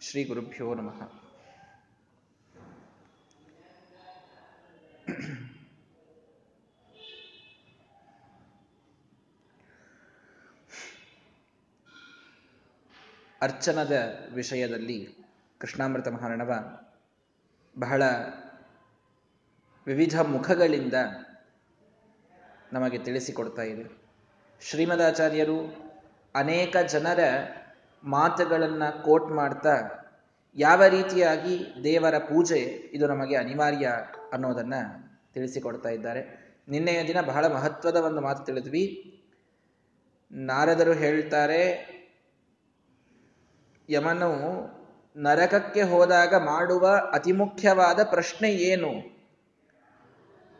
[0.00, 1.02] ಶ್ರೀ ಗುರುಭ್ಯೋ ನಮಃ.
[13.42, 13.92] ಅರ್ಚನದ
[14.32, 15.16] ವಿಷಯದಲ್ಲಿ
[15.58, 16.80] ಕೃಷ್ಣಾಮೃತ ಮಹಾರಣವ
[17.78, 18.02] ಬಹಳ
[19.86, 20.94] ವಿವಿಧ ಮುಖಗಳಿಂದ
[22.72, 24.02] ನಮಗೆ ತಿಳಿಸಿಕೊಡ್ತಾ ಇದೆ.
[24.60, 25.58] ಶ್ರೀಮದಾಚಾರ್ಯರು
[26.34, 27.18] ಅನೇಕ ಜನರ
[28.04, 29.74] ಮಾತುಗಳನ್ನು ಕೋಟ್ ಮಾಡ್ತಾ
[30.56, 31.54] ಯಾವ ರೀತಿಯಾಗಿ
[31.84, 32.60] ದೇವರ ಪೂಜೆ
[32.92, 33.88] ಇದು ನಮಗೆ ಅನಿವಾರ್ಯ
[34.32, 34.74] ಅನ್ನೋದನ್ನ
[35.34, 36.22] ತಿಳಿಸಿಕೊಡ್ತಾ ಇದ್ದಾರೆ.
[36.68, 38.84] ನಿನ್ನೆಯ ದಿನ ಬಹಳ ಮಹತ್ವದ ಒಂದು ಮಾತು ತಿಳಿದ್ವಿ.
[40.30, 41.62] ನಾರದರು ಹೇಳ್ತಾರೆ,
[43.88, 44.32] ಯಮನು
[45.16, 48.92] ನರಕಕ್ಕೆ ಹೋದಾಗ ಮಾಡುವ ಅತಿ ಮುಖ್ಯವಾದ ಪ್ರಶ್ನೆ ಏನು?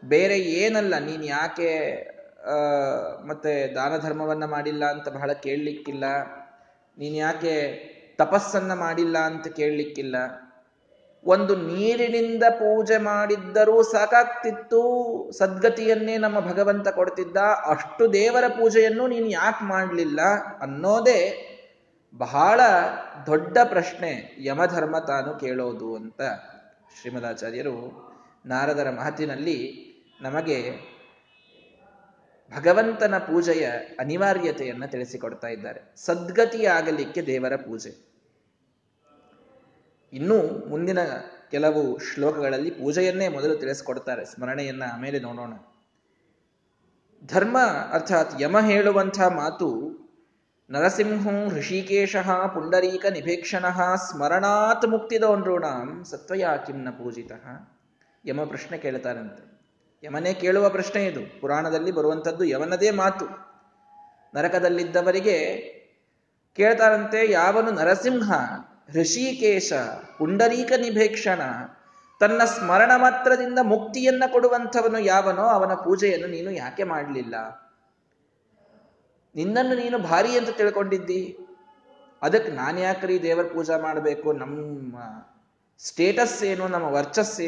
[0.03, 1.71] ಬೇರೆ ಏನಲ್ಲ, ನೀನ್ ಯಾಕೆ
[3.27, 6.05] ಮತ್ತೆ ದಾನ ಧರ್ಮವನ್ನ ಮಾಡಿಲ್ಲ ಅಂತ ಬಹಳ ಕೇಳಲಿಕ್ಕಿಲ್ಲ.
[6.99, 7.55] ನೀನ್ ಯಾಕೆ
[8.19, 10.17] ತಪಸ್ಸನ್ನ ಮಾಡಿಲ್ಲ ಅಂತ ಕೇಳಲಿಕ್ಕಿಲ್ಲ.
[11.25, 14.83] ಒಂದು ನೀರಿನಿಂದ ಪೂಜೆ ಮಾಡಿದ್ದರೂ ಸಾಕಾಗ್ತಿತ್ತು.
[15.39, 17.37] ಸದ್ಗತಿಯನ್ನೇ ನಮ್ಮ ಭಗವಂತ ಕೊಡ್ತಿದ್ದ.
[17.67, 20.21] ಅಷ್ಟು ದೇವರ ಪೂಜೆಯನ್ನು ನೀನು ಯಾಕೆ ಮಾಡಲಿಲ್ಲ
[20.61, 21.45] ಅನ್ನೋದೇ
[22.17, 22.61] ಬಹಳ
[23.27, 26.21] ದೊಡ್ಡ ಪ್ರಶ್ನೆ ಯಮಧರ್ಮ ತಾನು ಕೇಳೋದು ಅಂತ
[27.01, 28.09] ಶ್ರೀಮದಾಚಾರ್ಯರು
[28.47, 29.59] ನಾರದರ ಮಾತಿನಲ್ಲಿ
[30.21, 30.59] ನಮಗೆ
[32.57, 35.81] ಭಗವಂತನ ಪೂಜೆಯ ಅನಿವಾರ್ಯತೆಯನ್ನು ತಿಳಿಸಿಕೊಡ್ತಾ ಇದ್ದಾರೆ.
[35.97, 38.09] ಸದ್ಗತಿಯಾಗಲಿಕ್ಕೆ ದೇವರ ಪೂಜೆ.
[40.13, 40.99] ಇನ್ನೂ ಮುಂದಿನ
[41.51, 44.25] ಕೆಲವು ಶ್ಲೋಕಗಳಲ್ಲಿ ಪೂಜೆಯನ್ನೇ ಮೊದಲು ತಿಳಿಸಿಕೊಡ್ತಾರೆ.
[44.25, 45.53] ಸ್ಮರಣೆಯನ್ನ ಆಮೇಲೆ ನೋಡೋಣ.
[47.27, 47.59] ಧರ್ಮ
[47.93, 49.99] ಅರ್ಥಾತ್ ಯಮ ಹೇಳುವಂಥ ಮಾತು
[50.71, 52.17] ನರಸಿಂಹಂ ಋಷಿಕೇಶ
[52.55, 57.33] ಪುಂಡರೀಕ ನಿಭೇಕ್ಷಣ ಸ್ಮರಣಾತ್ ಮುಕ್ತಿದೋನ್ಋಣಾಂ ಸತ್ವಯಾಕಿಂನ ಪೂಜಿತ.
[58.27, 59.58] ಯಮ ಪ್ರಶ್ನೆ ಕೇಳ್ತಾರಂತೆ.
[60.05, 60.35] ಯಮನೇ.
[60.35, 61.41] ಕೇಳುವ ಪ್ರಶ್ನೆ ಇದು.
[61.41, 63.27] ಪುರಾಣದಲ್ಲಿ ಬರುವಂಥದ್ದು ಯವನದೇ ಮಾತು.
[64.35, 65.49] ನರಕದಲ್ಲಿದ್ದವರಿಗೆ
[66.57, 68.33] ಕೇಳ್ತಾರಂತೆ, ಯಾವನು ನರಸಿಂಹ
[69.01, 69.73] ಋಷಿಕೇಶ
[70.19, 71.41] ಪುಂಡರೀಕ ನಿಭೇಕ್ಷಣ,
[72.21, 77.35] ತನ್ನ ಸ್ಮರಣ ಮಾತ್ರದಿಂದ ಮುಕ್ತಿಯನ್ನ ಕೊಡುವಂಥವನು ಯಾವನೋ ಅವನ ಪೂಜೆಯನ್ನು ನೀನು ಯಾಕೆ ಮಾಡಲಿಲ್ಲ?
[79.37, 81.39] ನಿನ್ನನ್ನು ನೀನು ಭಾರಿ ಅಂತ ತಿಳ್ಕೊಂಡಿದ್ದಿ.
[82.23, 84.33] ಅದಕ್ಕೆ ನಾನು ಯಾಕ್ರಿ ದೇವರ ಪೂಜಾ ಮಾಡಬೇಕು?
[84.33, 84.97] ನಮ್ಮ
[85.79, 86.69] ಸ್ಟೇಟಸ್ ಏನು?
[86.69, 87.41] ನಮ್ಮ ವರ್ಚಸ್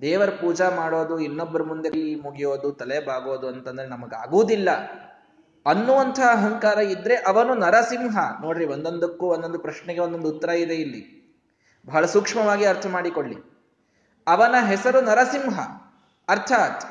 [0.00, 4.70] ದೇವರ ಪೂಜಾ ಮಾಡೋದು, ಇನ್ನೊಬ್ಬರ ಮುಂದೆ ಮುಗಿಯೋದು, ತಲೆ ಬಾಗೋದು ಅಂತಂದ್ರೆ ನಮಗಾಗುವುದಿಲ್ಲ.
[5.66, 8.18] ಅನ್ನುವಂಥ ಅಹಂಕಾರ ಇದ್ರೆ ಅವನು ನರಸಿಂಹ.
[8.42, 11.16] ನೋಡ್ರಿ, ಒಂದೊಂದಕ್ಕೂ ಒಂದೊಂದು ಪ್ರಶ್ನೆಗೆ ಒಂದೊಂದು ಉತ್ತರ ಇದೆ ಇಲ್ಲಿ.
[11.86, 13.36] ಬಹಳ ಸೂಕ್ಷ್ಮವಾಗಿ ಅರ್ಥ ಮಾಡಿಕೊಳ್ಳಿ.
[14.26, 15.60] ಅವನ ಹೆಸರು ನರಸಿಂಹ.
[16.28, 16.84] ಅರ್ಥಾತ್,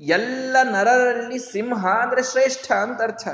[0.00, 3.28] ಎಲ್ಲ ನರರಲ್ಲಿ ಸಿಂಹ ಅಂದ್ರೆ ಶ್ರೇಷ್ಠ ಅಂತ ಅರ್ಥ.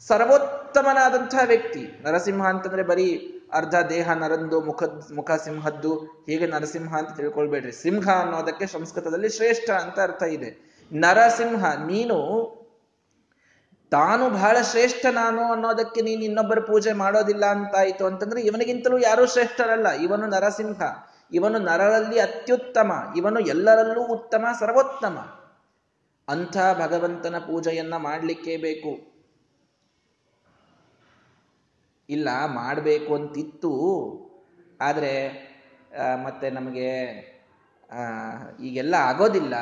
[0.00, 1.88] ಸರ್ವೋತ್ತಮನಾದಂತಹ ವ್ಯಕ್ತಿ.
[2.02, 4.82] ನರಸಿಂಹ ಅಂತಂದ್ರೆ ಬರೀ ಅರ್ಧ ದೇಹ ನರಂದು, ಮುಖ
[5.14, 7.72] ಮುಖ ಸಿಂಹದ್ದು, ಹೀಗೆ ನರಸಿಂಹ ಅಂತ ತಿಳ್ಕೊಳ್ಬೇಡ್ರಿ.
[7.72, 10.74] ಸಿಂಹ ಅನ್ನೋದಕ್ಕೆ ಸಂಸ್ಕೃತದಲ್ಲಿ ಶ್ರೇಷ್ಠ ಅಂತ ಅರ್ಥ ಇದೆ.
[10.92, 12.18] ನರಸಿಂಹ, ನೀನು
[13.90, 19.88] ತಾನು ಬಹಳ ಶ್ರೇಷ್ಠ ನಾನು ಅನ್ನೋದಕ್ಕೆ ನೀನು ಇನ್ನೊಬ್ಬರ ಪೂಜೆ ಮಾಡೋದಿಲ್ಲ ಅಂತಾಯ್ತು ಅಂತಂದ್ರೆ ಇವನಿಗಿಂತಲೂ ಯಾರೂ ಶ್ರೇಷ್ಠರಲ್ಲ.
[19.88, 20.82] ಇವನು ನರಸಿಂಹ.
[21.32, 22.92] ಇವನು ನರರಲ್ಲಿ ಅತ್ಯುತ್ತಮ.
[23.16, 25.18] ಇವನು ಎಲ್ಲರಲ್ಲೂ ಉತ್ತಮ, ಸರ್ವೋತ್ತಮ.
[26.28, 29.13] ಅಂಥ ಭಗವಂತನ ಪೂಜೆಯನ್ನ ಮಾಡಲಿಕ್ಕೇ ಬೇಕು.
[32.08, 33.72] ಇಲ್ಲ, ಮಾಡಬೇಕು ಅಂತಿತ್ತು.
[34.80, 35.14] ಆದರೆ
[36.22, 36.90] ಮತ್ತೆ ನಮಗೆ
[38.60, 39.54] ಈಗೆಲ್ಲ ಆಗೋದಿಲ್ಲ.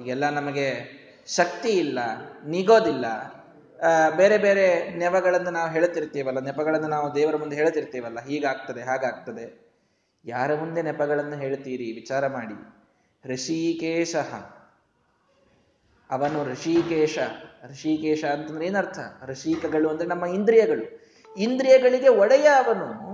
[0.00, 0.68] ಈಗೆಲ್ಲ ನಮಗೆ
[1.26, 1.98] ಶಕ್ತಿ ಇಲ್ಲ,
[2.46, 3.06] ನಿಗೋದಿಲ್ಲ.
[4.16, 9.46] ಬೇರೆ ಬೇರೆ ನೆವಗಳನ್ನು ನಾವು ಹೇಳ್ತಿರ್ತೀವಲ್ಲ ನೆಪಗಳನ್ನು ನಾವು ದೇವರ ಮುಂದೆ ಹೇಳ್ತಿರ್ತೀವಲ್ಲ ಹೀಗಾಗ್ತದೆ, ಹಾಗಾಗ್ತದೆ.
[10.24, 12.56] ಯಾರ ಮುಂದೆ ನೆಪಗಳನ್ನು ಹೇಳ್ತೀರಿ ವಿಚಾರ ಮಾಡಿ.
[13.24, 14.16] ಋಷಿಕೇಶ
[16.10, 17.18] ಅವನು ಋಷಿಕೇಶ
[17.70, 18.98] ಋಷಿಕೇಶ ಅಂತಂದ್ರೆ ಏನರ್ಥ?
[19.26, 20.99] ಋಷಿಕಗಳು ಅಂದ್ರೆ ನಮ್ಮ ಇಂದ್ರಿಯಗಳು.
[21.36, 23.10] ಇಂದ್ರಿಯಗಳಿಗೆ ಒಡೆಯ ಅವನು.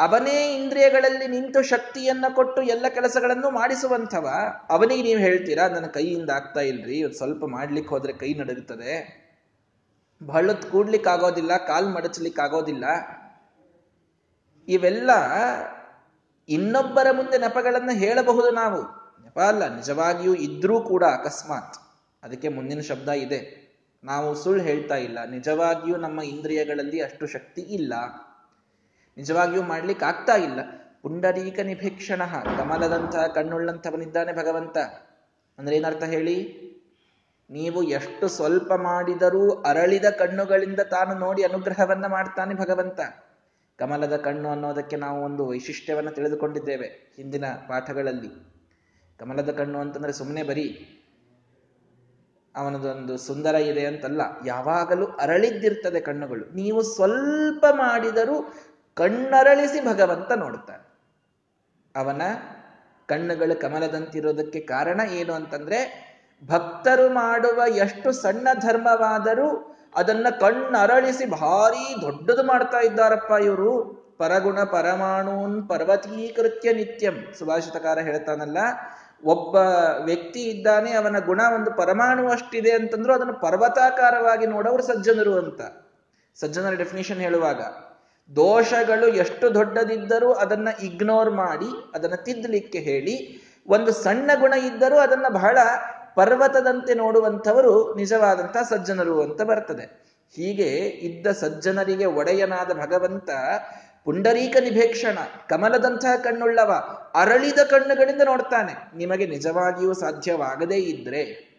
[0.00, 4.28] ಅವನೇ ಇಂದ್ರಿಯಗಳಲ್ಲಿ ನಿಂತು ಶಕ್ತಿಯನ್ನ ಕೊಟ್ಟು ಎಲ್ಲ ಕೆಲಸಗಳನ್ನು ಮಾಡಿಸುವಂಥವ.
[4.68, 9.24] ಅವನಿಗೆ ನೀವು ಹೇಳ್ತೀರಾ, ನನ್ನ ಕೈಯಿಂದ ಆಗ್ತಾ ಇಲ್ರಿ ಸ್ವಲ್ಪ ಮಾಡ್ಲಿಕ್ಕೆ ಹೋದ್ರೆ ಕೈ ನಡುಗುತ್ತದೆ
[10.26, 12.84] ಬಹಳತ್ ಕೂಡ್ಲಿಕ್ಕೆ ಆಗೋದಿಲ್ಲ ಕಾಲ್ ಮಡಚಲಿಕ್ಕೆ ಆಗೋದಿಲ್ಲ
[14.68, 15.10] ಇವೆಲ್ಲ
[16.48, 18.82] ಇನ್ನೊಬ್ಬರ ಮುಂದೆ ನೆಪಗಳನ್ನ ಹೇಳಬಹುದು ನಾವು.
[19.24, 21.74] ನೆಪ ಅಲ್ಲ, ನಿಜವಾಗಿಯೂ ಇದ್ರೂ ಕೂಡ ಅಕಸ್ಮಾತ್.
[22.22, 23.63] ಅದಕ್ಕೆ ಮುಂದಿನ ಶಬ್ದ ಇದೆ.
[24.04, 25.24] ನಾವು ಸುಳ್ಳು ಹೇಳ್ತಾ ಇಲ್ಲ.
[25.30, 27.94] ನಿಜವಾಗಿಯೂ ನಮ್ಮ ಇಂದ್ರಿಯಗಳಲ್ಲಿ ಅಷ್ಟು ಶಕ್ತಿ ಇಲ್ಲ.
[29.16, 30.60] ನಿಜವಾಗಿಯೂ ಮಾಡ್ಲಿಕ್ಕೆ ಆಗ್ತಾ ಇಲ್ಲ.
[31.02, 32.26] ಪುಂಡರೀಕ ನಿಭೀಕ್ಷಣ
[32.58, 34.78] ಕಮಲದಂತಹ ಕಣ್ಣುಳ್ಳಂಥವನಿದ್ದಾನೆ ಭಗವಂತ.
[35.58, 36.64] ಅಂದ್ರೆ ಏನರ್ಥ ಹೇಳಿ?
[37.50, 43.00] ನೀವು ಎಷ್ಟು ಸ್ವಲ್ಪ ಮಾಡಿದರೂ ಅರಳಿದ ಕಣ್ಣುಗಳಿಂದ ತಾನು ನೋಡಿ ಅನುಗ್ರಹವನ್ನ ಮಾಡ್ತಾನೆ ಭಗವಂತ.
[43.78, 48.28] ಕಮಲದ ಕಣ್ಣು ಅನ್ನೋದಕ್ಕೆ ನಾವು ಒಂದು ವೈಶಿಷ್ಟ್ಯವನ್ನು ತಿಳಿದುಕೊಂಡಿದ್ದೇವೆ ಹಿಂದಿನ ಪಾಠಗಳಲ್ಲಿ.
[49.18, 51.00] ಕಮಲದ ಕಣ್ಣು ಅಂತಂದ್ರೆ ಸುಮ್ಮನೆ ಬರೀ
[52.56, 56.44] ಅವನದೊಂದು ಸುಂದರ ಇದೆ ಅಂತಲ್ಲ, ಯಾವಾಗಲೂ ಅರಳಿದ್ದಿರ್ತದೆ ಕಣ್ಣುಗಳು.
[56.54, 58.36] ನೀವು ಸ್ವಲ್ಪ ಮಾಡಿದರೂ
[58.96, 60.84] ಕಣ್ಣರಳಿಸಿ ಭಗವಂತ ನೋಡ್ತಾನೆ
[61.94, 62.22] ಅವನ
[63.08, 65.78] ಕಣ್ಣುಗಳು ಕಮಲದಂತಿರೋದಕ್ಕೆ ಕಾರಣ ಏನು ಅಂತಂದ್ರೆ,
[66.42, 69.48] ಭಕ್ತರು ಮಾಡುವ ಎಷ್ಟು ಸಣ್ಣ ಧರ್ಮವಾದರೂ
[69.94, 73.72] ಅದನ್ನ ಕಣ್ಣರಳಿಸಿ ಭಾರಿ ದೊಡ್ಡದು ಮಾಡ್ತಾ ಇದ್ದಾರಪ್ಪ ಇವರು.
[74.18, 77.16] ಪರಗುಣ ಪರಮಾಣೂನ್ ಪರ್ವತೀಕೃತ್ಯ ನಿತ್ಯಂ.
[77.38, 78.58] ಸುಭಾಷಿತಕಾರ ಹೇಳ್ತಾನಲ್ಲ
[79.24, 79.56] ಒಬ್ಬ
[80.04, 85.60] ವ್ಯಕ್ತಿ ಇದ್ದಾನೆ, ಅವನ ಗುಣ ಒಂದು ಪರಮಾಣು ಅಷ್ಟಿದೆ ಅಂತಂದ್ರೂ ಅದನ್ನು ಪರ್ವತಾಕಾರವಾಗಿ ನೋಡೋರು ಸಜ್ಜನರು ಅಂತ.
[86.40, 87.62] ಸಜ್ಜನರ ಡೆಫಿನೇಷನ್ ಹೇಳುವಾಗ,
[88.30, 93.16] ದೋಷಗಳು ಎಷ್ಟು ದೊಡ್ಡದಿದ್ದರೂ ಅದನ್ನ ಇಗ್ನೋರ್ ಮಾಡಿ, ಅದನ್ನ ತಿದ್ದಲಿಕ್ಕೆ ಹೇಳಿ,
[93.68, 95.58] ಒಂದು ಸಣ್ಣ ಗುಣ ಇದ್ದರೂ ಅದನ್ನ ಬಹಳ
[96.14, 99.86] ಪರ್ವತದಂತೆ ನೋಡುವಂಥವರು ನಿಜವಾದಂತಹ ಸಜ್ಜನರು ಅಂತ ಬರ್ತದೆ.
[100.36, 100.68] ಹೀಗೆ
[101.08, 103.30] ಇದ್ದ ಸಜ್ಜನರಿಗೆ ಒಡೆಯನಾದ ಭಗವಂತ
[104.04, 105.18] ಪುಂಡರೀಕ ನಿಭೇಕ್ಷಣ,
[105.48, 106.70] ಕಮಲದಂತಹ ಕಣ್ಣುಳ್ಳವ,
[107.14, 108.98] ಅರಳಿದ ಕಣ್ಣುಗಳಿಂದ ನೋಡ್ತಾನೆ.
[108.98, 111.54] ನಿಮಗೆ ನಿಜವಾಗಿಯೂ ಸಾಧ್ಯವಾಗದೇ ಇದ್ರೆ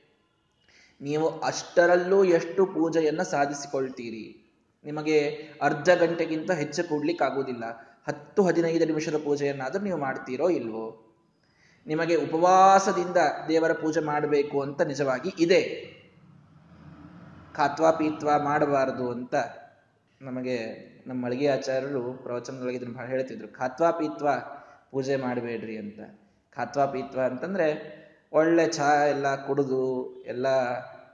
[1.01, 4.53] ನೀವು ಅಷ್ಟರಲ್ಲೂ ಎಷ್ಟು ಪೂಜೆಯನ್ನ ಸಾಧಿಸಿಕೊಳ್ತೀರಿ?
[4.85, 5.29] ನಿಮಗೆ
[5.61, 7.63] ಅರ್ಧ ಗಂಟೆಗಿಂತ ಹೆಚ್ಚು ಕೂಡ್ಲಿಕ್ಕಾಗುವುದಿಲ್ಲ.
[8.07, 11.01] ಹತ್ತು, ಹದಿನೈದು ನಿಮಿಷದ ಪೂಜೆಯನ್ನಾದರೂ ನೀವು ಮಾಡ್ತೀರೋ ಇಲ್ವೋ?
[11.87, 15.95] ನಿಮಗೆ ಉಪವಾಸದಿಂದ ದೇವರ ಪೂಜೆ ಮಾಡಬೇಕು ಅಂತ ನಿಜವಾಗಿ ಇದೆ.
[17.53, 19.35] ಖಾತ್ವಾ ಪೀತ್ವಾ ಮಾಡಬಾರದು ಅಂತ
[20.21, 23.47] ನಮಗೆ ನಮ್ಮ ಮಳಿಗೆ ಆಚಾರ್ಯರು ಪ್ರವಚನದೊಳಗೆ ಇದನ್ನು ಬಹಳ ಹೇಳ್ತಿದ್ರು.
[23.57, 24.35] ಖಾತ್ವಾ ಪೀತ್ವಾ
[24.91, 25.99] ಪೂಜೆ ಮಾಡಬೇಡ್ರಿ ಅಂತ.
[26.55, 27.67] ಖಾತ್ವಾ ಪೀತ್ವಾ ಅಂತಂದ್ರೆ
[28.31, 29.83] ಒಳ್ಳೆ ಚಹಾ ಎಲ್ಲ ಕುಡಿದು
[30.25, 30.47] ಎಲ್ಲ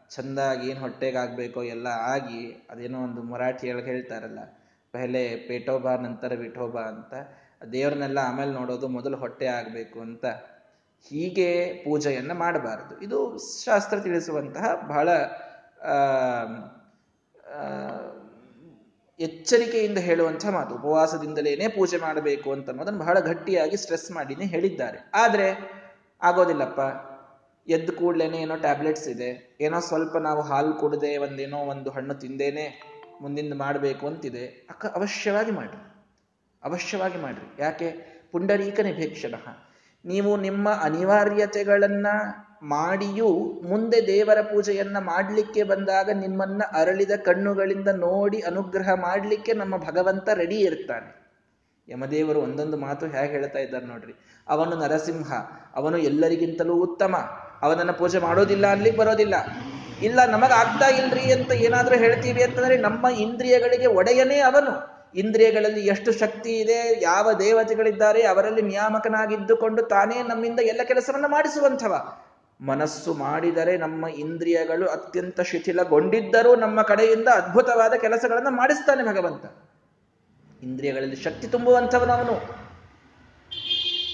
[0.09, 4.41] ಚಂದಾಗಿ ಏನು ಹೊಟ್ಟೆಗೆ ಆಗ್ಬೇಕೋ ಎಲ್ಲ ಆಗಿ ಅದೇನೋ ಒಂದು ಮರಾಠಿಯೊಳಗೆ ಹೇಳ್ತಾರಲ್ಲ,
[4.93, 7.13] ಪೆಹಲೆ ಪೇಟೋಬಾ ನಂತರ ವಿಠೋಬಾ ಅಂತ.
[7.73, 10.25] ದೇವ್ರನ್ನೆಲ್ಲ ಆಮೇಲೆ ನೋಡೋದು ಮೊದಲು ಹೊಟ್ಟೆ ಆಗಬೇಕು ಅಂತ.
[11.05, 11.49] ಹೀಗೆ
[11.83, 12.93] ಪೂಜೆಯನ್ನು ಮಾಡಬಾರದು.
[13.01, 13.17] ಇದು
[13.65, 15.09] ಶಾಸ್ತ್ರ ತಿಳಿಸುವಂತಹ ಬಹಳ
[19.21, 24.97] ಎಚ್ಚರಿಕೆಯಿಂದ ಹೇಳುವಂಥ ಮಾತು, ಉಪವಾಸದಿಂದಲೇನೆ ಪೂಜೆ ಮಾಡಬೇಕು ಅಂತ ಅನ್ನೋದನ್ನು ಬಹಳ ಗಟ್ಟಿಯಾಗಿ ಸ್ಟ್ರೆಸ್ ಮಾಡಿನೇ ಹೇಳಿದ್ದಾರೆ.
[25.13, 25.47] ಆದ್ರೆ
[26.21, 26.79] ಆಗೋದಿಲ್ಲಪ್ಪ.
[27.67, 32.65] ಎದ್ದು ಕೂಡ್ಲೇನೆ ಏನೋ ಟ್ಯಾಬ್ಲೆಟ್ಸ್ ಇದೆ, ಏನೋ ಸ್ವಲ್ಪ ನಾವು ಹಾಲು ಕುಡದೆ ಒಂದೇನೋ ಒಂದು ಹಣ್ಣು ತಿಂದೇನೆ
[33.21, 34.45] ಮುಂದಿಂದ ಮಾಡಬೇಕು ಅಂತಿದೆ.
[34.45, 35.81] ಅಕ್ಕ, ಅವಶ್ಯವಾಗಿ ಮಾಡಿರಿ.
[36.63, 37.63] ಅವಶ್ಯವಾಗಿ ಮಾಡಿರಿ.
[37.63, 37.89] ಯಾಕೆ?
[38.31, 39.35] ಪುಂಡರೀಕ ನಿಭೇಕ್ಷಣ.
[40.05, 42.07] ನೀವು ನಿಮ್ಮ ಅನಿವಾರ್ಯತೆಗಳನ್ನ
[42.63, 43.27] ಮಾಡಿಯೂ
[43.63, 51.21] ಮುಂದೆ ದೇವರ ಪೂಜೆಯನ್ನ ಮಾಡಲಿಕ್ಕೆ ಬಂದಾಗ ನಿಮ್ಮನ್ನ ಅರಳಿದ ಕಣ್ಣುಗಳಿಂದ ನೋಡಿ ಅನುಗ್ರಹ ಮಾಡಲಿಕ್ಕೆ ನಮ್ಮ ಭಗವಂತ ರೆಡಿ ಇರ್ತಾನೆ.
[51.89, 54.13] ಯಮದೇವರು ಒಂದೊಂದು ಮಾತು ಹೇಗೆ ಹೇಳ್ತಾ ಇದ್ದಾರೆ ನೋಡ್ರಿ.
[54.49, 55.33] ಅವನು ನರಸಿಂಹ,
[55.75, 57.15] ಅವನು ಎಲ್ಲರಿಗಿಂತಲೂ ಉತ್ತಮ.
[57.61, 59.35] ಅವನನ್ನ ಪೂಜೆ ಮಾಡೋದಿಲ್ಲ ಅಲ್ಲಿ ಬರೋದಿಲ್ಲ.
[60.01, 65.01] ಇಲ್ಲ ನಮಗಾಗ್ತಾ ಇಲ್ರಿ ಅಂತ ಏನಾದ್ರೂ ಹೇಳ್ತೀವಿ ಅಂತಂದ್ರೆ ನಮ್ಮ ಇಂದ್ರಿಯಗಳಿಗೆ ಒಡೆಯನೇ ಅವನು.
[65.15, 72.17] ಇಂದ್ರಿಯಗಳಲ್ಲಿ ಎಷ್ಟು ಶಕ್ತಿ ಇದೆ, ಯಾವ ದೇವತೆಗಳಿದ್ದಾರೆ, ಅವರಲ್ಲಿ ನಿಯಾಮಕನಾಗಿದ್ದುಕೊಂಡು ತಾನೇ ನಮ್ಮಿಂದ ಎಲ್ಲ ಕೆಲಸವನ್ನ ಮಾಡಿಸುವಂಥವ.
[72.61, 79.45] ಮನಸ್ಸು ಮಾಡಿದರೆ ನಮ್ಮ ಇಂದ್ರಿಯಗಳು ಅತ್ಯಂತ ಶಿಥಿಲಗೊಂಡಿದ್ದರೂ ನಮ್ಮ ಕಡೆಯಿಂದ ಅದ್ಭುತವಾದ ಕೆಲಸಗಳನ್ನು ಮಾಡಿಸ್ತಾನೆ ಭಗವಂತ.
[80.63, 82.61] ಇಂದ್ರಿಯಗಳಲ್ಲಿ ಶಕ್ತಿ ತುಂಬುವಂಥವನವನು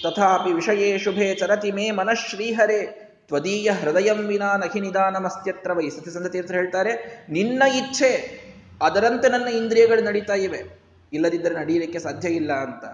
[0.03, 5.89] ತಥಾಪಿ ವಿಷಯೇ ಶುಭೆ ಚರತಿ ಮೇ ಮನಶ್ರೀಹರೇ ತ್ವದೀಯ ಹೃದಯಂ ವಿನಾ ನಖಿ ನಿಧಾನಮಸ್ತ್ಯತ್ರ ವೈ.
[5.89, 8.41] ಸತ್ಯಸಂಧ ಹೇಳ್ತಾರೆ, ನಿನ್ನ ಇಚ್ಛೆ,
[8.81, 10.81] ಅದರಂತೆ ನನ್ನ ಇಂದ್ರಿಯಗಳು ನಡೀತಾ ಇವೆ.
[11.13, 12.85] ಇಲ್ಲದಿದ್ದರೆ ನಡೆಯಲಿಕ್ಕೆ ಸಾಧ್ಯ ಇಲ್ಲ ಅಂತ.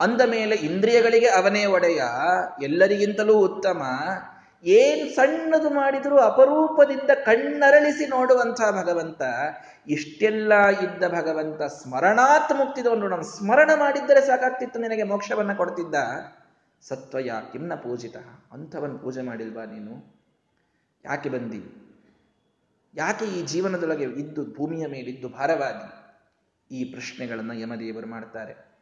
[0.00, 2.02] ಅಂದ ಮೇಲೆ ಇಂದ್ರಿಯಗಳಿಗೆ ಅವನೇ ಒಡೆಯ.
[2.62, 3.82] ಎಲ್ಲರಿಗಿಂತಲೂ ಉತ್ತಮ.
[4.64, 9.22] ಏನ್ ಸಣ್ಣದು ಮಾಡಿದರೂ ಅಪರೂಪದಿಂದ ಕಣ್ಣರಳಿಸಿ ನೋಡುವಂಥ ಭಗವಂತ,
[9.88, 13.08] ಇಷ್ಟೆಲ್ಲ ಇದ್ದ ಭಗವಂತ ಸ್ಮರಣಾತ್ ಮುಕ್ತಿದವನು.
[13.08, 15.94] ನಾನು ಸ್ಮರಣ ಮಾಡಿದ್ದರೆ ಸಾಕಾಗ್ತಿತ್ತು, ನಿನಗೆ ಮೋಕ್ಷವನ್ನ ಕೊಡ್ತಿದ್ದ.
[16.88, 18.16] ಸತ್ವಯ ಕಿಮ್ನ ಪೂಜಿತ.
[18.52, 20.14] ಅಂಥವನ್ ಪೂಜೆ ಮಾಡಿಲ್ವಾ ನೀನು?
[21.04, 21.62] ಯಾಕೆ ಬಂದಿ?
[22.94, 26.04] ಯಾಕೆ ಈ ಜೀವನದೊಳಗೆ ಇದ್ದು ಭೂಮಿಯ ಮೇಲಿದ್ದು ಭಾರವಾಗಿ
[26.76, 28.73] ಈ ಪ್ರಶ್ನೆಗಳನ್ನು ಯಮದೇವರು ಮಾಡ್ತಾರೆ.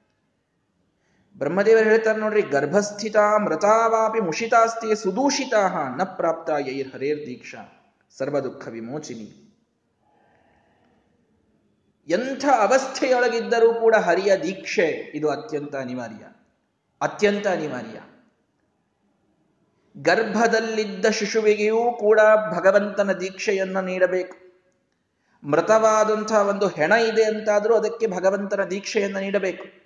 [1.36, 5.62] ಬ್ರಹ್ಮದೇವರು ಹೇಳ್ತಾರೆ ನೋಡ್ರಿ, ಗರ್ಭಸ್ಥಿತ ಮೃತಾವಾಪಿ ಮುಷಿತಾಸ್ತಿ ಸುದೂಷಿತಾ
[5.96, 7.62] ನ ಪ್ರಾಪ್ತ ಯೈರ್ ಹರೇರ್ ದೀಕ್ಷಾ,
[8.18, 9.28] ಸರ್ವ ದುಃಖ ವಿಮೋಚಿನಿ.
[12.08, 16.24] ಎಂಥ ಅವಸ್ಥೆಯೊಳಗಿದ್ದರೂ ಕೂಡ ಹರಿಯ ದೀಕ್ಷೆ, ಇದು ಅತ್ಯಂತ ಅನಿವಾರ್ಯ
[17.00, 17.98] ಅತ್ಯಂತ ಅನಿವಾರ್ಯ.
[19.96, 22.20] ಗರ್ಭದಲ್ಲಿದ್ದ ಶಿಶುವಿಗೆಯೂ ಕೂಡ
[22.54, 24.36] ಭಗವಂತನ ದೀಕ್ಷೆಯನ್ನು ನೀಡಬೇಕು.
[25.44, 29.81] ಮೃತವಾದಂತಹ ಒಂದು ಹೆಣ ಇದೆ ಅಂತಾದರೂ ಅದಕ್ಕೆ ಭಗವಂತನ ದೀಕ್ಷೆಯನ್ನು ನೀಡಬೇಕು.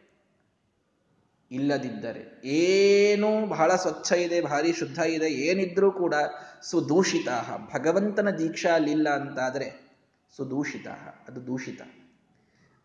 [1.51, 2.43] ಇಲ್ಲದಿದ್ದರೆ.
[2.45, 6.15] ಏನು ಬಹಳ ಸ್ವಚ್ಛ ಇದೆ, ಭಾರಿ ಶುದ್ಧ ಇದೆ, ಏನಿದ್ರೂ ಕೂಡ
[6.63, 7.29] ಸುದೂಷಿತ
[7.75, 9.99] ಭಗವಂತನ ದೀಕ್ಷಾ ಅಲ್ಲಿಲ್ಲ ಅಂತಾದರೆ
[10.37, 10.87] ಸುದೂಷಿತ
[11.29, 11.83] ಅದು ದೂಷಿತ.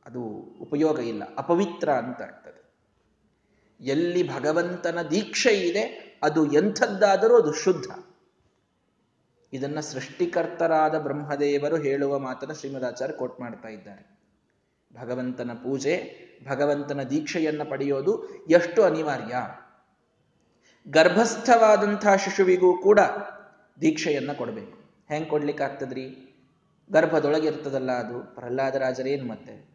[0.05, 0.21] ಅದು
[0.61, 2.61] ಉಪಯೋಗ ಇಲ್ಲ, ಅಪವಿತ್ರ ಅಂತ ಆಗ್ತದೆ
[3.81, 7.87] ಎಲ್ಲಿ ಭಗವಂತನ ದೀಕ್ಷೆ ಇದೆ, ಅದು ಎಂಥದ್ದಾದರೂ ಅದು ಶುದ್ಧ.
[9.53, 14.20] ಇದನ್ನ ಸೃಷ್ಟಿಕರ್ತರಾದ ಬ್ರಹ್ಮದೇವರು ಹೇಳುವ ಮಾತನ್ನು ಶ್ರೀಮದಾಚಾರ್ಯ ಕೋಟ್ ಮಾಡ್ತಾ ಇದ್ದಾರೆ.
[14.99, 19.35] ಭಗವಂತನ ಪೂಜೆ, ಭಗವಂತನ ದೀಕ್ಷೆಯನ್ನು ಪಡೆಯೋದು ಎಷ್ಟು ಅನಿವಾರ್ಯ.
[20.89, 22.99] ಗರ್ಭಸ್ಥವಾದಂಥ ಶಿಶುವಿಗೂ ಕೂಡ
[23.81, 24.77] ದೀಕ್ಷೆಯನ್ನು ಕೊಡಬೇಕು.
[25.09, 26.27] ಹೆಂಗೆ ಕೊಡ್ಲಿಕ್ಕೆ ಆಗ್ತದ್ರಿ?
[26.91, 28.35] ಗರ್ಭದೊಳಗಿರ್ತದಲ್ಲ ಅದು.
[28.35, 29.71] ಪ್ರಹ್ಲಾದರಾಜರೇನು ಮತ್ತೆ?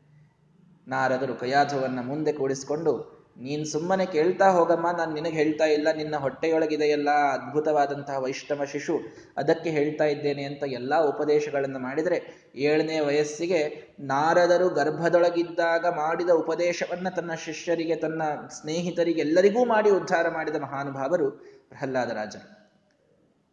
[0.88, 8.18] ನಾರದರು ಕಯಾಧವನ್ನು ಮುಂದೆ ಕೂಡಿಸ್ಕೊಂಡು ನೀನ್ ಸುಮ್ಮನೆ ಕೇಳ್ತಾ ಹೋಗಮ್ಮ, ನಾನು ನಿನಗೆ ಹೇಳ್ತಾ ಇಲ್ಲ, ನಿನ್ನ ಹೊಟ್ಟೆಯೊಳಗಿದೆಯಲ್ಲ ಅದ್ಭುತವಾದಂತಹ
[8.18, 9.00] ವೈಷ್ಣವ ಶಿಶು,
[9.36, 17.96] ಅದಕ್ಕೆ ಹೇಳ್ತಾ ಇದ್ದೇನೆ ಅಂತ ಎಲ್ಲಾ ಉಪದೇಶಗಳನ್ನು ಮಾಡಿದರೆ ಏಳನೇ ವಯಸ್ಸಿಗೆ ನಾರದರು ಗರ್ಭದೊಳಗಿದ್ದಾಗ ಮಾಡಿದ ಉಪದೇಶವನ್ನು ತನ್ನ ಶಿಷ್ಯರಿಗೆ,
[17.96, 21.30] ತನ್ನ ಸ್ನೇಹಿತರಿಗೆ ಎಲ್ಲರಿಗೂ ಮಾಡಿ ಉದ್ಧಾರ ಮಾಡಿದ ಮಹಾನುಭಾವರು
[21.68, 22.56] ಪ್ರಹ್ಲಾದರಾಜರು.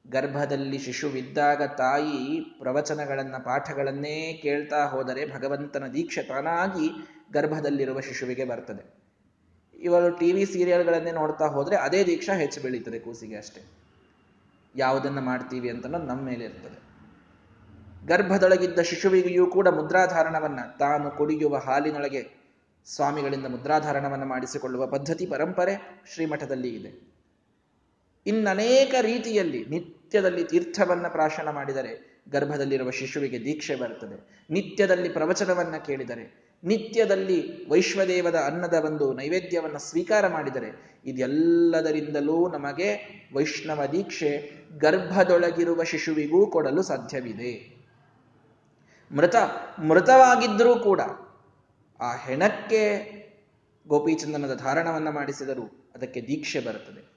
[0.09, 6.89] ಗರ್ಭದಲ್ಲಿ ಶಿಶುವಿದ್ದಾಗ ತಾಯಿ ಪ್ರವಚನಗಳನ್ನು, ಪಾಠಗಳನ್ನೇ ಕೇಳ್ತಾ ಹೋದರೆ ಭಗವಂತನ ದೀಕ್ಷೆ ತಾನಾಗಿ
[7.33, 9.02] ಗರ್ಭದಲ್ಲಿರುವ ಶಿಶುವಿಗೆ ಬರ್ತದೆ.
[9.83, 13.61] ಇವರು ಟಿ ವಿ ಸೀರಿಯಲ್ಗಳನ್ನೇ ನೋಡ್ತಾ ಹೋದ್ರೆ ಅದೇ ದೀಕ್ಷಾ ಹೆಚ್ಚು ಬೆಳೀತದೆ ಕೂಸಿಗೆ ಅಷ್ಟೇ.
[14.75, 16.83] ಯಾವುದನ್ನ ಮಾಡ್ತೀವಿ ಅಂತ ನಮ್ಮ ಮೇಲೆ ಇರ್ತದೆ.
[18.07, 22.43] ಗರ್ಭದೊಳಗಿದ್ದ ಶಿಶುವಿಗೆಯೂ ಕೂಡ ಮುದ್ರಾಧಾರಣವನ್ನ ತಾನು ಕುಡಿಯುವ ಹಾಲಿನೊಳಗೆ
[22.85, 27.13] ಸ್ವಾಮಿಗಳಿಂದ ಮುದ್ರಾಧಾರಣವನ್ನು ಮಾಡಿಸಿಕೊಳ್ಳುವ ಪದ್ಧತಿ ಪರಂಪರೆ ಶ್ರೀಮಠದಲ್ಲಿ ಇದೆ.
[28.25, 38.35] ಇನ್ನನೇಕ ರೀತಿಯಲ್ಲಿ ನಿತ್ಯದಲ್ಲಿ ತೀರ್ಥವನ್ನ ಪ್ರಾಶನ ಮಾಡಿದರೆ ಗರ್ಭದಲ್ಲಿರುವ ಶಿಶುವಿಗೆ ದೀಕ್ಷೆ ಬರುತ್ತದೆ ನಿತ್ಯದಲ್ಲಿ ಪ್ರವಚನವನ್ನ ಕೇಳಿದರೆ ನಿತ್ಯದಲ್ಲಿ ವೈಶ್ವದೇವದ
[38.35, 42.89] ಅನ್ನದ ಒಂದು ನೈವೇದ್ಯವನ್ನು ಸ್ವೀಕಾರ ಮಾಡಿದರೆ ಇದೆಲ್ಲದರಿಂದಲೂ ನಮಗೆ
[43.33, 47.83] ವೈಷ್ಣವ ದೀಕ್ಷೆ ಗರ್ಭದೊಳಗಿರುವ ಶಿಶುವಿಗೂ ಕೊಡಲು ಸಾಧ್ಯವಿದೆ.
[49.11, 49.35] ಮೃತ
[49.87, 51.01] ಮೃತವಾಗಿದ್ದರೂ ಕೂಡ
[51.99, 53.23] ಆ ಹೆಣಕ್ಕೆ
[53.87, 57.13] ಗೋಪೀಚಂದನದ ಧಾರಣವನ್ನ ಮಾಡಿಸಿದರೂ ಅದಕ್ಕೆ ದೀಕ್ಷೆ ಬರುತ್ತದೆ.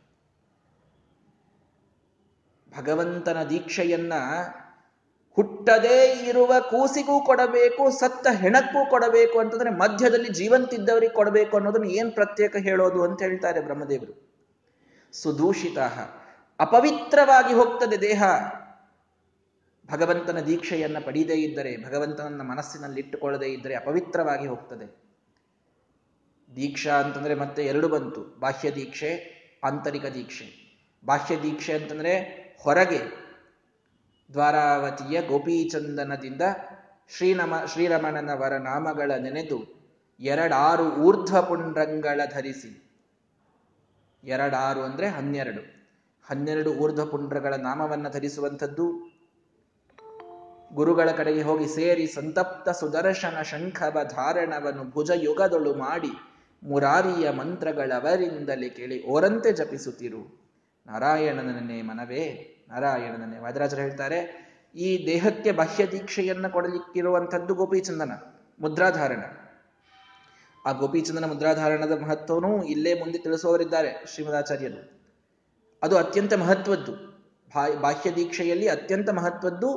[2.79, 4.13] ಭಗವಂತನ ದೀಕ್ಷೆಯನ್ನ
[5.37, 13.05] ಹುಟ್ಟದೇ ಇರುವ ಕೂಸಿಗೂ ಕೊಡಬೇಕು, ಸತ್ತ ಹೆಣಕ್ಕೂ ಕೊಡಬೇಕು ಅಂತಂದ್ರೆ ಮಧ್ಯದಲ್ಲಿ ಜೀವಂತಿದ್ದವರಿಗೆ ಕೊಡಬೇಕು ಅನ್ನೋದನ್ನು ಏನ್ ಪ್ರತ್ಯೇಕ ಹೇಳೋದು
[13.05, 14.27] ಅಂತ ಹೇಳ್ತಾರೆ ಬ್ರಹ್ಮದೇವರು.
[15.13, 15.79] ಸುದೂಷಿತ
[16.61, 18.23] ಅಪವಿತ್ರವಾಗಿ ಹೋಗ್ತದೆ ದೇಹ.
[19.93, 25.07] ಭಗವಂತನ ದೀಕ್ಷೆಯನ್ನ ಪಡೆಯದೇ ಇದ್ದರೆ, ಭಗವಂತನನ್ನ ಮನಸ್ಸಿನಲ್ಲಿ ಇಟ್ಟುಕೊಳ್ಳದೇ ಇದ್ದರೆ ಅಪವಿತ್ರವಾಗಿ ಹೋಗ್ತದೆ.
[26.57, 28.41] ದೀಕ್ಷಾ ಅಂತಂದ್ರೆ ಮತ್ತೆ ಎರಡು ಬಂತು.
[28.41, 30.67] ಬಾಹ್ಯ ದೀಕ್ಷೆ, ಆಂತರಿಕ ದೀಕ್ಷೆ.
[31.05, 32.19] ಬಾಹ್ಯ ದೀಕ್ಷೆ ಅಂತಂದ್ರೆ
[32.61, 33.26] ಹೊರಗೆ
[34.33, 36.43] ದ್ವಾರಾವತಿಯ ಗೋಪೀಚಂದನದಿಂದ
[37.17, 39.77] ಶ್ರೀನಮ, ಶ್ರೀರಮಣನವರ ನಾಮಗಳ ನೆನೆದು
[40.21, 42.83] ಎರಡಾರು ಊರ್ಧ್ವ ಪುಂಡ್ರಂಗಳ ಧರಿಸಿ.
[44.25, 45.77] ಎರಡಾರು ಅಂದ್ರೆ ಹನ್ನೆರಡು.
[46.27, 49.17] ಹನ್ನೆರಡು ಊರ್ಧ್ವ ಪುಂಡ್ರಗಳ ನಾಮವನ್ನು ಧರಿಸುವಂಥದ್ದು.
[50.75, 56.11] ಗುರುಗಳ ಕಡೆಗೆ ಹೋಗಿ ಸೇರಿ ಸಂತಪ್ತ ಸುದರ್ಶನ ಶಂಖವ ಧಾರಣವನ್ನು ಭುಜ ಯುಗದೊಳು ಮಾಡಿ
[56.63, 60.51] ಮುರಾರಿಯ ಮಂತ್ರಗಳವರಿಂದಲೇ ಕೇಳಿ ಓರಂತೆ ಜಪಿಸುತ್ತಿರು.
[60.87, 62.53] ನಾರಾಯಣನನ್ನೇ ಮನವೇ.
[62.69, 64.19] ನಾರಾಯಣನನ್ನೇ ವಾದರಾಜರು ಹೇಳ್ತಾರೆ,
[64.75, 68.13] ಈ ದೇಹಕ್ಕೆ ಬಾಹ್ಯ ದೀಕ್ಷೆಯನ್ನು ಕೊಡಲಿಕ್ಕಿರುವಂಥದ್ದು ಗೋಪಿಚಂದನ,
[68.61, 69.23] ಮುದ್ರಾಧಾರಣ.
[70.65, 74.81] ಆ ಗೋಪಿಚಂದನ ಮುದ್ರಾಧಾರಣದ ಮಹತ್ವನೂ ಇಲ್ಲೇ ಮುಂದೆ ತಿಳಿಸುವವರಿದ್ದಾರೆ ಶ್ರೀಮದಾಚಾರ್ಯರು.
[75.83, 76.93] ಅದು ಅತ್ಯಂತ ಮಹತ್ವದ್ದು.
[77.81, 79.69] ಬಾಹ್ಯ ದೀಕ್ಷೆಯಲ್ಲಿ ಅತ್ಯಂತ ಮಹತ್ವದ್ದು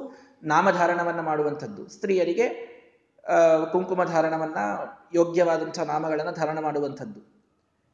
[0.44, 1.88] ನಾಮಧಾರಣವನ್ನು ಮಾಡುವಂಥದ್ದು.
[1.88, 2.48] ಸ್ತ್ರೀಯರಿಗೆ
[3.72, 4.58] ಕುಂಕುಮ ಧಾರಣವನ್ನ
[5.16, 7.20] ಯೋಗ್ಯವಾದಂಥ ನಾಮಗಳನ್ನು ಧಾರಣ ಮಾಡುವಂಥದ್ದು.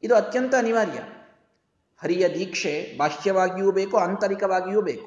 [0.02, 0.98] ಇದು ಅತ್ಯಂತ ಅನಿವಾರ್ಯ.
[2.02, 5.06] ಹರಿಯ ದೀಕ್ಷೆ ಬಾಹ್ಯವಾಗಿಯೂ ಬೇಕು, ಆಂತರಿಕವಾಗಿಯೂ ಬೇಕು.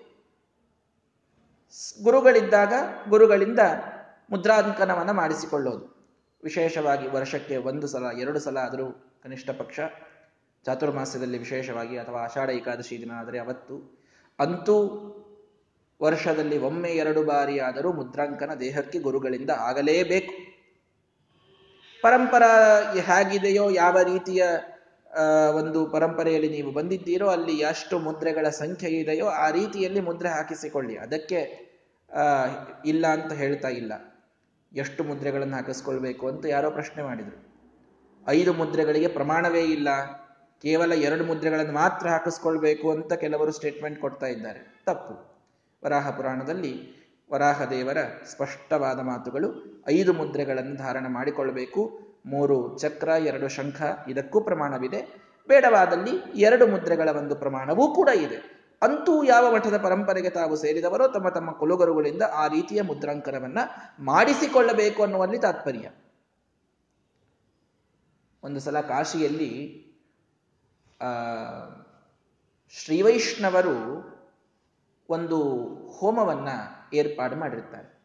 [2.03, 2.73] ಗುರುಗಳಿದ್ದಾಗ
[3.09, 3.59] ಗುರುಗಳಿಂದ
[4.31, 5.99] ಮುದ್ರಾಂಕನವನ್ನು ಮಾಡಿಸಿಕೊಳ್ಳೋದು.
[6.43, 9.79] ವಿಶೇಷವಾಗಿ ವರ್ಷಕ್ಕೆ ಒಂದು ಸಲ, ಎರಡು ಸಲ ಆದರೂ ಕನಿಷ್ಠ ಪಕ್ಷ,
[10.65, 13.99] ಚಾತುರ್ಮಾಸ್ಯದಲ್ಲಿ ವಿಶೇಷವಾಗಿ ಅಥವಾ ಆಷಾಢ ಏಕಾದಶಿ ದಿನ ಆದರೆ ಅವತ್ತು.
[14.39, 14.75] ಅಂತೂ
[16.01, 20.33] ವರ್ಷದಲ್ಲಿ ಒಮ್ಮೆ ಎರಡು ಬಾರಿ ಆದರೂ ಮುದ್ರಾಂಕನ ದೇಹಕ್ಕೆ ಗುರುಗಳಿಂದ ಆಗಲೇಬೇಕು.
[22.01, 22.51] ಪರಂಪರಾ
[22.93, 24.43] ಹೇಗಿದೆಯೋ, ಯಾವ ರೀತಿಯ
[25.51, 30.97] ಒಂದು ಪರಂಪರೆಯಲ್ಲಿ ನೀವು ಬಂದಿದ್ದೀರೋ, ಅಲ್ಲಿ ಎಷ್ಟು ಮುದ್ರೆಗಳ ಸಂಖ್ಯೆ ಇದೆಯೋ, ಆ ರೀತಿಯಲ್ಲಿ ಮುದ್ರೆ ಹಾಕಿಸಿಕೊಳ್ಳಿ.
[30.97, 31.69] ಅದಕ್ಕೆ
[32.85, 33.93] ಇಲ್ಲ ಅಂತ ಹೇಳ್ತಾ ಇಲ್ಲ.
[34.75, 37.49] ಎಷ್ಟು ಮುದ್ರೆಗಳನ್ನು ಹಾಕಿಸ್ಕೊಳ್ಬೇಕು ಅಂತ ಯಾರೋ ಪ್ರಶ್ನೆ ಮಾಡಿದರು.
[38.27, 39.89] ಐದು ಮುದ್ರೆಗಳಿಗೆ ಪ್ರಮಾಣವೇ ಇಲ್ಲ.
[40.61, 44.83] ಕೇವಲ ಎರಡು ಮುದ್ರೆಗಳನ್ನು ಮಾತ್ರ ಹಾಕಿಸ್ಕೊಳ್ಬೇಕು ಅಂತ ಕೆಲವರು ಸ್ಟೇಟ್ಮೆಂಟ್ ಕೊಡ್ತಾ ಇದ್ದಾರೆ.
[44.85, 45.29] ತಪ್ಪು.
[45.85, 46.99] ವರಾಹ ಪುರಾಣದಲ್ಲಿ
[47.31, 47.97] ವರಾಹ ದೇವರ
[48.31, 52.08] ಸ್ಪಷ್ಟವಾದ ಮಾತುಗಳು ಐದು ಮುದ್ರೆಗಳನ್ನು ಧಾರಣ ಮಾಡಿಕೊಳ್ಳಬೇಕು.
[52.25, 55.29] ಮೂರು ಚಕ್ರ, ಎರಡು ಶಂಖ, ಇದಕ್ಕೂ ಪ್ರಮಾಣವಿದೆ.
[55.47, 58.59] ಬೇಡವಾದಲ್ಲಿ ಎರಡು ಮುದ್ರೆಗಳ ಒಂದು ಪ್ರಮಾಣವೂ ಕೂಡ ಇದೆ.
[58.81, 63.57] ಅಂತೂ ಯಾವ ಮಠದ ಪರಂಪರೆಗೆ ತಾವು ಸೇರಿದವರೋ ತಮ್ಮ ತಮ್ಮ ಕುಲುಗರುಗಳಿಂದ ಆ ರೀತಿಯ ಮುದ್ರಾಂಕನವನ್ನ
[63.99, 65.91] ಮಾಡಿಸಿಕೊಳ್ಳಬೇಕು ಅನ್ನುವಲ್ಲಿ ತಾತ್ಪರ್ಯ.
[68.43, 69.85] ಒಂದು ಸಲ ಕಾಶಿಯಲ್ಲಿ,
[71.01, 71.07] ಆ,
[72.69, 74.09] ಶ್ರೀವೈಷ್ಣವರು
[75.09, 75.37] ಒಂದು
[75.87, 76.47] ಹೋಮವನ್ನ
[76.93, 77.99] ಏರ್ಪಾಡು ಮಾಡಿರ್ತಾರೆ.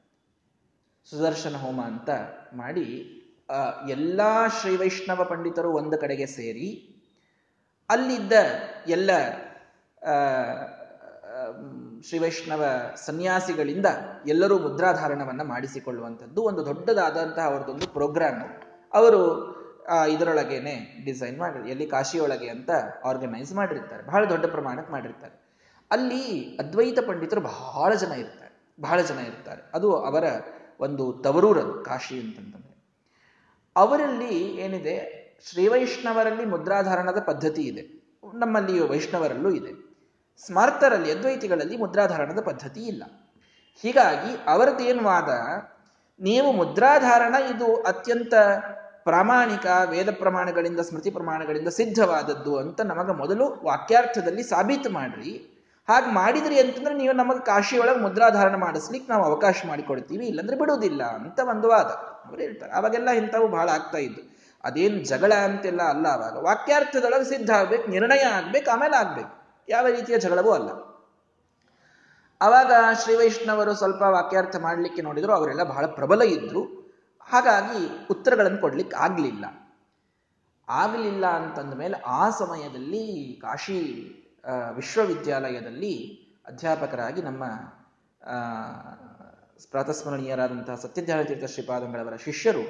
[1.11, 2.11] ಸುದರ್ಶನ ಹೋಮ ಅಂತ
[2.55, 3.21] ಮಾಡಿ
[3.89, 4.21] ಎಲ್ಲ
[4.61, 6.69] ಶ್ರೀ ವೈಷ್ಣವ ಪಂಡಿತರು ಒಂದು ಕಡೆಗೆ ಸೇರಿ
[7.91, 8.33] ಅಲ್ಲಿದ್ದ
[8.89, 9.11] ಎಲ್ಲ
[12.03, 12.65] ಶ್ರೀ ವೈಷ್ಣವ
[12.97, 13.87] ಸನ್ಯಾಸಿಗಳಿಂದ
[14.27, 18.43] ಎಲ್ಲರೂ ಮುದ್ರಾಧಾರಣವನ್ನು ಮಾಡಿಸಿಕೊಳ್ಳುವಂಥದ್ದು ಒಂದು ದೊಡ್ಡದಾದಂತಹ ಅವರದೊಂದು ಪ್ರೋಗ್ರಾಮ್.
[18.95, 19.23] ಅವರು
[20.09, 22.71] ಇದರೊಳಗೇನೆ ಡಿಸೈನ್ ಮಾಡಿ, ಎಲ್ಲಿ ಕಾಶಿಯೊಳಗೆ ಅಂತ
[23.05, 24.07] ಆರ್ಗನೈಸ್ ಮಾಡಿರ್ತಾರೆ.
[24.07, 25.35] ಬಹಳ ದೊಡ್ಡ ಪ್ರಮಾಣಕ್ಕೆ ಮಾಡಿರ್ತಾರೆ.
[25.91, 28.55] ಅಲ್ಲಿ ಅದ್ವೈತ ಪಂಡಿತರು ಬಹಳ ಜನ ಇರ್ತಾರೆ.
[28.81, 29.63] ಬಹಳ ಜನ ಇರ್ತಾರೆ.
[29.75, 30.25] ಅದು ಅವರ
[30.81, 32.74] ಒಂದು ತವರೂರದು ಕಾಶಿ ಅಂತಂತಂದ್ರೆ.
[33.77, 38.05] ಅವರಲ್ಲಿ ಏನಿದೆ, ಶ್ರೀವೈಷ್ಣವರಲ್ಲಿ ಮುದ್ರಾಧಾರಣದ ಪದ್ಧತಿ ಇದೆ.
[38.35, 39.95] ನಮ್ಮಲ್ಲಿ ವೈಷ್ಣವರಲ್ಲೂ ಇದೆ.
[40.47, 43.03] ಸ್ಮಾರ್ತರಲ್ಲಿ, ಅದ್ವೈತಿಗಳಲ್ಲಿ ಮುದ್ರಾಧಾರಣದ ಪದ್ಧತಿ ಇಲ್ಲ.
[43.83, 45.29] ಹೀಗಾಗಿ ಅವರದ್ದೇನು ವಾದ?
[46.21, 48.35] ನೀವು ಮುದ್ರಾಧಾರಣ ಇದು ಅತ್ಯಂತ
[49.05, 55.54] ಪ್ರಾಮಾಣಿಕ, ವೇದ ಪ್ರಮಾಣಗಳಿಂದ, ಸ್ಮೃತಿ ಪ್ರಮಾಣಗಳಿಂದ ಸಿದ್ಧವಾದದ್ದು ಅಂತ ನಮಗ ಮೊದಲು ವಾಕ್ಯಾರ್ಥದಲ್ಲಿ ಸಾಬೀತು ಮಾಡ್ರಿ.
[55.89, 61.69] ಹಾಗೆ ಮಾಡಿದ್ರಿ ಅಂತಂದ್ರೆ ನೀವು ನಮಗೆ ಕಾಶಿಯೊಳಗೆ ಮುದ್ರಾಧಾರಣ ಮಾಡಿಸ್ಲಿಕ್ಕೆ ನಾವು ಅವಕಾಶ ಮಾಡಿಕೊಡ್ತೀವಿ, ಇಲ್ಲಂದ್ರೆ ಬಿಡುವುದಿಲ್ಲ ಅಂತ ಒಂದು
[61.69, 61.91] ವಾದ.
[62.27, 64.35] ಅವ್ರು ಹೇಳ್ತಾರೆ ಅವಾಗೆಲ್ಲ ಇಂಥವು ಬಹಳ ಆಗ್ತಾ ಇದ್ದು.
[64.65, 69.65] ಅದೇನು ಜಗಳ ಅಂತೆಲ್ಲ ಅಲ್ಲ ಅವಾಗ ವಾಕ್ಯಾರ್ಥದೊಳಗೆ ಸಿದ್ಧ ಆಗ್ಬೇಕು, ನಿರ್ಣಯ ಆಗ್ಬೇಕು, ಆಮೇಲೆ ಆಗ್ಬೇಕು.
[69.69, 70.71] ಯಾವ ರೀತಿಯ ಜಗಳವೂ ಅಲ್ಲ.
[72.41, 72.73] ಅವಾಗ
[73.03, 76.85] ಶ್ರೀ ವೈಷ್ಣವರು ಸ್ವಲ್ಪ ವಾಕ್ಯಾರ್ಥ ಮಾಡಲಿಕ್ಕೆ ನೋಡಿದ್ರು, ಅವರೆಲ್ಲ ಬಹಳ ಪ್ರಬಲ ಇದ್ರು.
[77.21, 79.45] ಹಾಗಾಗಿ ಉತ್ತರಗಳನ್ನು ಕೊಡ್ಲಿಕ್ಕೆ ಆಗ್ಲಿಲ್ಲ.
[80.69, 83.81] ಆಗಲಿಲ್ಲ ಅಂತಂದ ಮೇಲೆ ಆ ಸಮಯದಲ್ಲಿ ಕಾಶಿ
[84.51, 87.45] ವಿಶ್ವವಿದ್ಯಾಲಯದಲ್ಲಿ ಅಧ್ಯಾಪಕರಾಗಿ ನಮ್ಮ
[89.71, 92.61] ಪ್ರಾತಸ್ಮರಣೀಯರಾದಂತಹ ತೀರ್ಥ ಶ್ರೀಪಾದಂಗಳವರ ಶಿಷ್ಯರು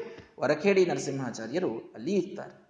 [0.41, 2.65] ವರಖೇಡಿ ನರಸಿಂಹಾಚಾರ್ಯರು ಅಲ್ಲಿ ಇರ್ತಾರೆ.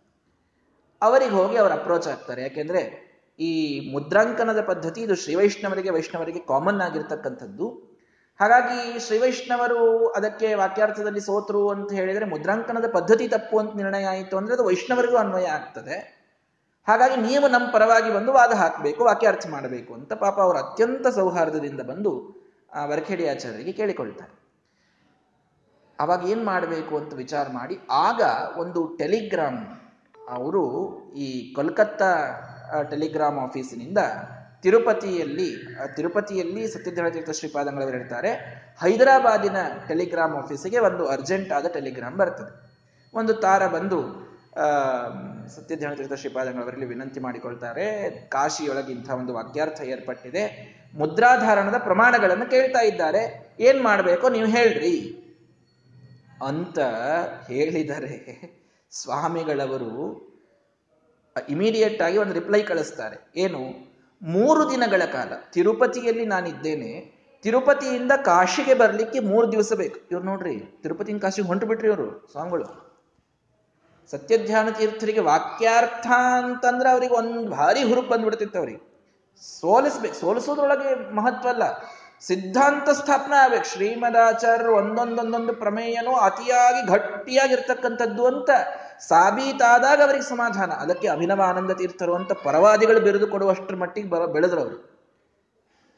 [1.02, 2.42] ಅವರಿಗೆ ಹೋಗಿ ಅವರು ಅಪ್ರೋಚ್ ಆಗ್ತಾರೆ.
[2.42, 7.68] ಯಾಕೆಂದ್ರೆ ಈ ಮುದ್ರಾಂಕನದ ಪದ್ಧತಿ ಇದು ಶ್ರೀ ವೈಷ್ಣವರಿಗೆ ವೈಷ್ಣವರಿಗೆ ಕಾಮನ್ ಆಗಿರ್ತಕ್ಕಂಥದ್ದು.
[8.40, 14.64] ಹಾಗಾಗಿ ಶ್ರೀವೈಷ್ಣವರು ಅದಕ್ಕೆ ವಾಕ್ಯಾರ್ಥದಲ್ಲಿ ಸೋತರು ಅಂತ ಹೇಳಿದ್ರೆ ಮುದ್ರಾಂಕನದ ಪದ್ಧತಿ ತಪ್ಪು ಅಂತ ನಿರ್ಣಯ ಆಯಿತು ಅಂದ್ರೆ ಅದು
[14.64, 16.13] ವೈಷ್ಣವರಿಗೂ ಅನ್ವಯ ಆಗ್ತದೆ.
[16.88, 22.12] ಹಾಗಾಗಿ ನೀವು ನಮ್ಮ ಪರವಾಗಿ ಬಂದು ವಾದ ಹಾಕಬೇಕು ವಾಕ್ಯಾರ್ಥ ಮಾಡಬೇಕು ಅಂತ ಪಾಪ ಅವರು ಅತ್ಯಂತ ಸೌಹಾರ್ದದಿಂದ ಬಂದು
[22.74, 24.32] ಆ ವರಖೇಡಿ ಆಚಾರ್ಯರಿಗೆ ಕೇಳಿಕೊಳ್ತಾರೆ.
[25.98, 28.20] ಅವಾಗ ಏನ್ ಮಾಡಬೇಕು ಅಂತ ವಿಚಾರ ಮಾಡಿ, ಆಗ
[28.58, 29.60] ಒಂದು ಟೆಲಿಗ್ರಾಮ್,
[30.28, 30.62] ಅವರು
[31.14, 32.10] ಈ ಕೋಲ್ಕತ್ತಾ
[32.90, 33.98] ಟೆಲಿಗ್ರಾಮ್ ಆಫೀಸಿನಿಂದ
[34.62, 35.48] ತಿರುಪತಿಯಲ್ಲಿ
[35.96, 38.30] ತಿರುಪತಿಯಲ್ಲಿ ಸತ್ಯಧೀರ್ಥ ಶ್ರೀಪಾದಂಗಳವರು ಹೇಳ್ತಾರೆ,
[38.82, 39.56] ಹೈದರಾಬಾದಿನ
[39.88, 42.52] ಟೆಲಿಗ್ರಾಮ್ ಆಫೀಸಿಗೆ ಒಂದು ಅರ್ಜೆಂಟ್ ಆದ ಟೆಲಿಗ್ರಾಮ್ ಬರ್ತದೆ.
[43.14, 44.23] ಒಂದು ತಾರ ಬಂದು
[45.48, 48.10] ಸತ್ಯಧ್ಯಾನ ಶ್ರೀಪಾದಂಗಳವರಲ್ಲಿ ವಿನಂತಿ ಮಾಡಿಕೊಳ್ತಾರೆ.
[48.10, 50.74] ಕಾಶಿಯೊಳಗೆ ಇಂಥ ಒಂದು ವಾಕ್ಯಾರ್ಥ ಏರ್ಪಟ್ಟಿದೆ.
[50.94, 53.54] ಮುದ್ರಾಧಾರಣದ ಪ್ರಮಾಣಗಳನ್ನು ಕೇಳ್ತಾ ಇದ್ದಾರೆ.
[53.60, 55.20] ಏನ್ ಮಾಡಬೇಕು ನೀವು ಹೇಳ್ರಿ.
[56.46, 56.78] ಅಂತ
[57.48, 58.50] ಹೇಳಿದರೆ
[58.90, 60.34] ಸ್ವಾಮಿಗಳವರು
[61.48, 63.40] ಇಮಿಡಿಯೇಟ್ ಆಗಿ ಒಂದು ರಿಪ್ಲೈ ಕಳಿಸ್ತಾರೆ.
[63.40, 63.94] ಏನು?
[64.22, 65.32] ಮೂರು ದಿನಗಳ ಕಾಲ.
[65.52, 67.14] ತಿರುಪತಿಯಲ್ಲಿ ನಾನಿದ್ದೇನೆ.
[67.42, 70.00] ತಿರುಪತಿಯಿಂದ ಕಾಶಿಗೆ ಬರ್ಲಿಕ್ಕೆ ಮೂರು ದಿವಸ ಬೇಕು.
[70.10, 72.83] ಇವ್ರು ನೋಡ್ರಿ ತಿರುಪತಿಯಿಂದ ಕಾಶಿಗೆ ಹೊಂಟು ಬಿಟ್ರಿ ಇವರು ಸ್ವಾಮಿಗಳು.
[74.10, 76.06] ಸತ್ಯಧ್ಯಾನ ತೀರ್ಥರಿಗೆ ವಾಕ್ಯಾರ್ಥ
[76.44, 78.94] ಅಂತಂದ್ರೆ ಅವ್ರಿಗೆ ಒಂದು ಭಾರಿ ಹುರುಪ್ ಬಂದ್ಬಿಡ್ತಿತ್ತು ಅವ್ರಿಗೆ.
[79.60, 81.62] ಸೋಲಿಸ್ಬೇಕು ಸೋಲಿಸೋದ್ರೊಳಗೆ ಮಹತ್ವ ಅಲ್ಲ.
[82.20, 83.64] ಸಿದ್ಧಾಂತ ಸ್ಥಾಪನೆ ಆಗ್ಬೇಕು.
[83.64, 88.50] ಶ್ರೀಮದಾಚಾರ್ಯರು ಒಂದೊಂದೊಂದೊಂದು ಪ್ರಮೇಯನೂ ಅತಿಯಾಗಿ ಗಟ್ಟಿಯಾಗಿರ್ತಕ್ಕಂಥದ್ದು ಅಂತ
[89.08, 90.72] ಸಾಬೀತಾದಾಗ ಅವರಿಗೆ ಸಮಾಧಾನ.
[90.72, 94.76] ಅದಕ್ಕೆ ಅಭಿನವ ಆನಂದ ತೀರ್ಥರು ಅಂತ ಪರವಾದಿಗಳು ಬಿರುದು ಕೊಡುವಷ್ಟರ ಮಟ್ಟಿಗೆ ಬ, ಬೆಳೆದ್ರು ಅವರು.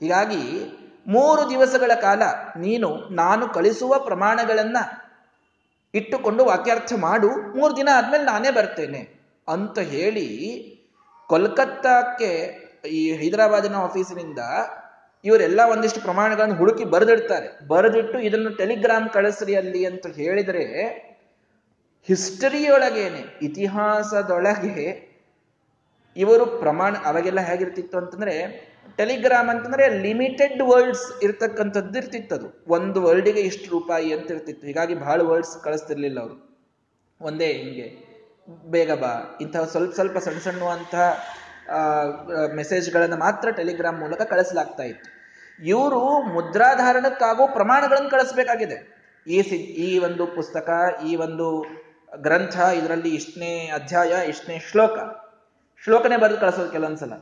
[0.01, 0.73] ಹೀಗಾಗಿ
[1.07, 2.23] ಮೂರು ದಿವಸಗಳ ಕಾಲ
[2.57, 4.77] ನೀನು ನಾನು ಕಳಿಸುವ ಪ್ರಮಾಣಗಳನ್ನ
[5.95, 9.01] ಇಟ್ಟುಕೊಂಡು ವಾಕ್ಯಾರ್ಥ ಮಾಡು, ಮೂರು ದಿನ ಆದ್ಮೇಲೆ ನಾನೇ ಬರ್ತೇನೆ
[9.49, 10.27] ಅಂತ ಹೇಳಿ
[11.31, 12.31] ಕೋಲ್ಕತ್ತಾಕ್ಕೆ
[12.99, 14.41] ಈ ಹೈದರಾಬಾದಿನ ಆಫೀಸಿನಿಂದ
[15.25, 17.49] ಇವರೆಲ್ಲ ಒಂದಿಷ್ಟು ಪ್ರಮಾಣಗಳನ್ನು ಹುಡುಕಿ ಬರೆದಿಡ್ತಾರೆ.
[17.69, 20.65] ಬರೆದಿಟ್ಟು ಇದನ್ನು ಟೆಲಿಗ್ರಾಮ್ ಕಳಿಸ್ರಿ ಅಲ್ಲಿ ಅಂತ ಹೇಳಿದರೆ
[22.09, 24.87] ಹಿಸ್ಟರಿಯೊಳಗೇನೆ, ಇತಿಹಾಸದೊಳಗೆ
[26.17, 28.35] ಇವರು ಪ್ರಮಾಣ ಅವಾಗೆಲ್ಲ ಹೇಗಿರ್ತಿತ್ತು ಅಂತಂದ್ರೆ
[28.97, 31.99] ಟೆಲಿಗ್ರಾಮ್ ಅಂತಂದ್ರೆ ಲಿಮಿಟೆಡ್ ವರ್ಡ್ಸ್ ಇರ್ತಕ್ಕಂಥದ್ದು
[32.35, 32.65] ಅದು.
[32.69, 34.67] ಒಂದು ವರ್ಡಿಗೆ ಇಷ್ಟು ರೂಪಾಯಿ ಅಂತ ಇರ್ತಿತ್ತು.
[34.67, 36.37] ಹೀಗಾಗಿ ಬಹಳ ವರ್ಡ್ಸ್ ಕಳಿಸ್ತಿರ್ಲಿಲ್ಲ ಅವರು.
[37.21, 37.89] ಒಂದೇ ಹಿಂಗೆ,
[38.71, 39.39] ಬೇಗ ಬಾ.
[39.41, 40.63] ಇಂತಹ ಸ್ವಲ್ಪ ಸ್ವಲ್ಪ ಸಣ್ಣ ಸಣ್ಣ
[42.55, 45.09] ಮೆಸೇಜ್ಗಳನ್ನು ಮಾತ್ರ ಟೆಲಿಗ್ರಾಮ್ ಮೂಲಕ ಕಳಿಸಲಾಗ್ತಾ ಇತ್ತು.
[45.67, 48.79] ಇವರು ಮುದ್ರಾಧಾರಣಕ್ಕಾಗೋ ಪ್ರಮಾಣಗಳನ್ನು ಕಳಿಸ್ಬೇಕಾಗಿದೆ.
[49.27, 50.71] ಈ ಸಿ, ಈ ಒಂದು ಪುಸ್ತಕ,
[51.07, 51.67] ಈ ಒಂದು
[52.17, 54.99] ಗ್ರಂಥ, ಇದರಲ್ಲಿ ಇಷ್ಟನೇ ಅಧ್ಯಾಯ, ಇಷ್ಟನೇ ಶ್ಲೋಕ.
[55.85, 57.13] ಶ್ಲೋಕನೇ ಬರೆದು ಕಳಿಸೋದು ಕೆಲವೊಂದ್ಸಲ.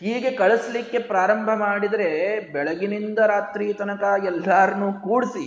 [0.00, 5.46] ಹೀಗೆ ಕಳಿಸ್ಲಿಕ್ಕೆ ಪ್ರಾರಂಭ ಮಾಡಿದರೆ ಬೆಳಗಿನಿಂದ ರಾತ್ರಿ ತನಕ ಎಲ್ಲಾರನ್ನೂ ಕೂಡಿಸಿ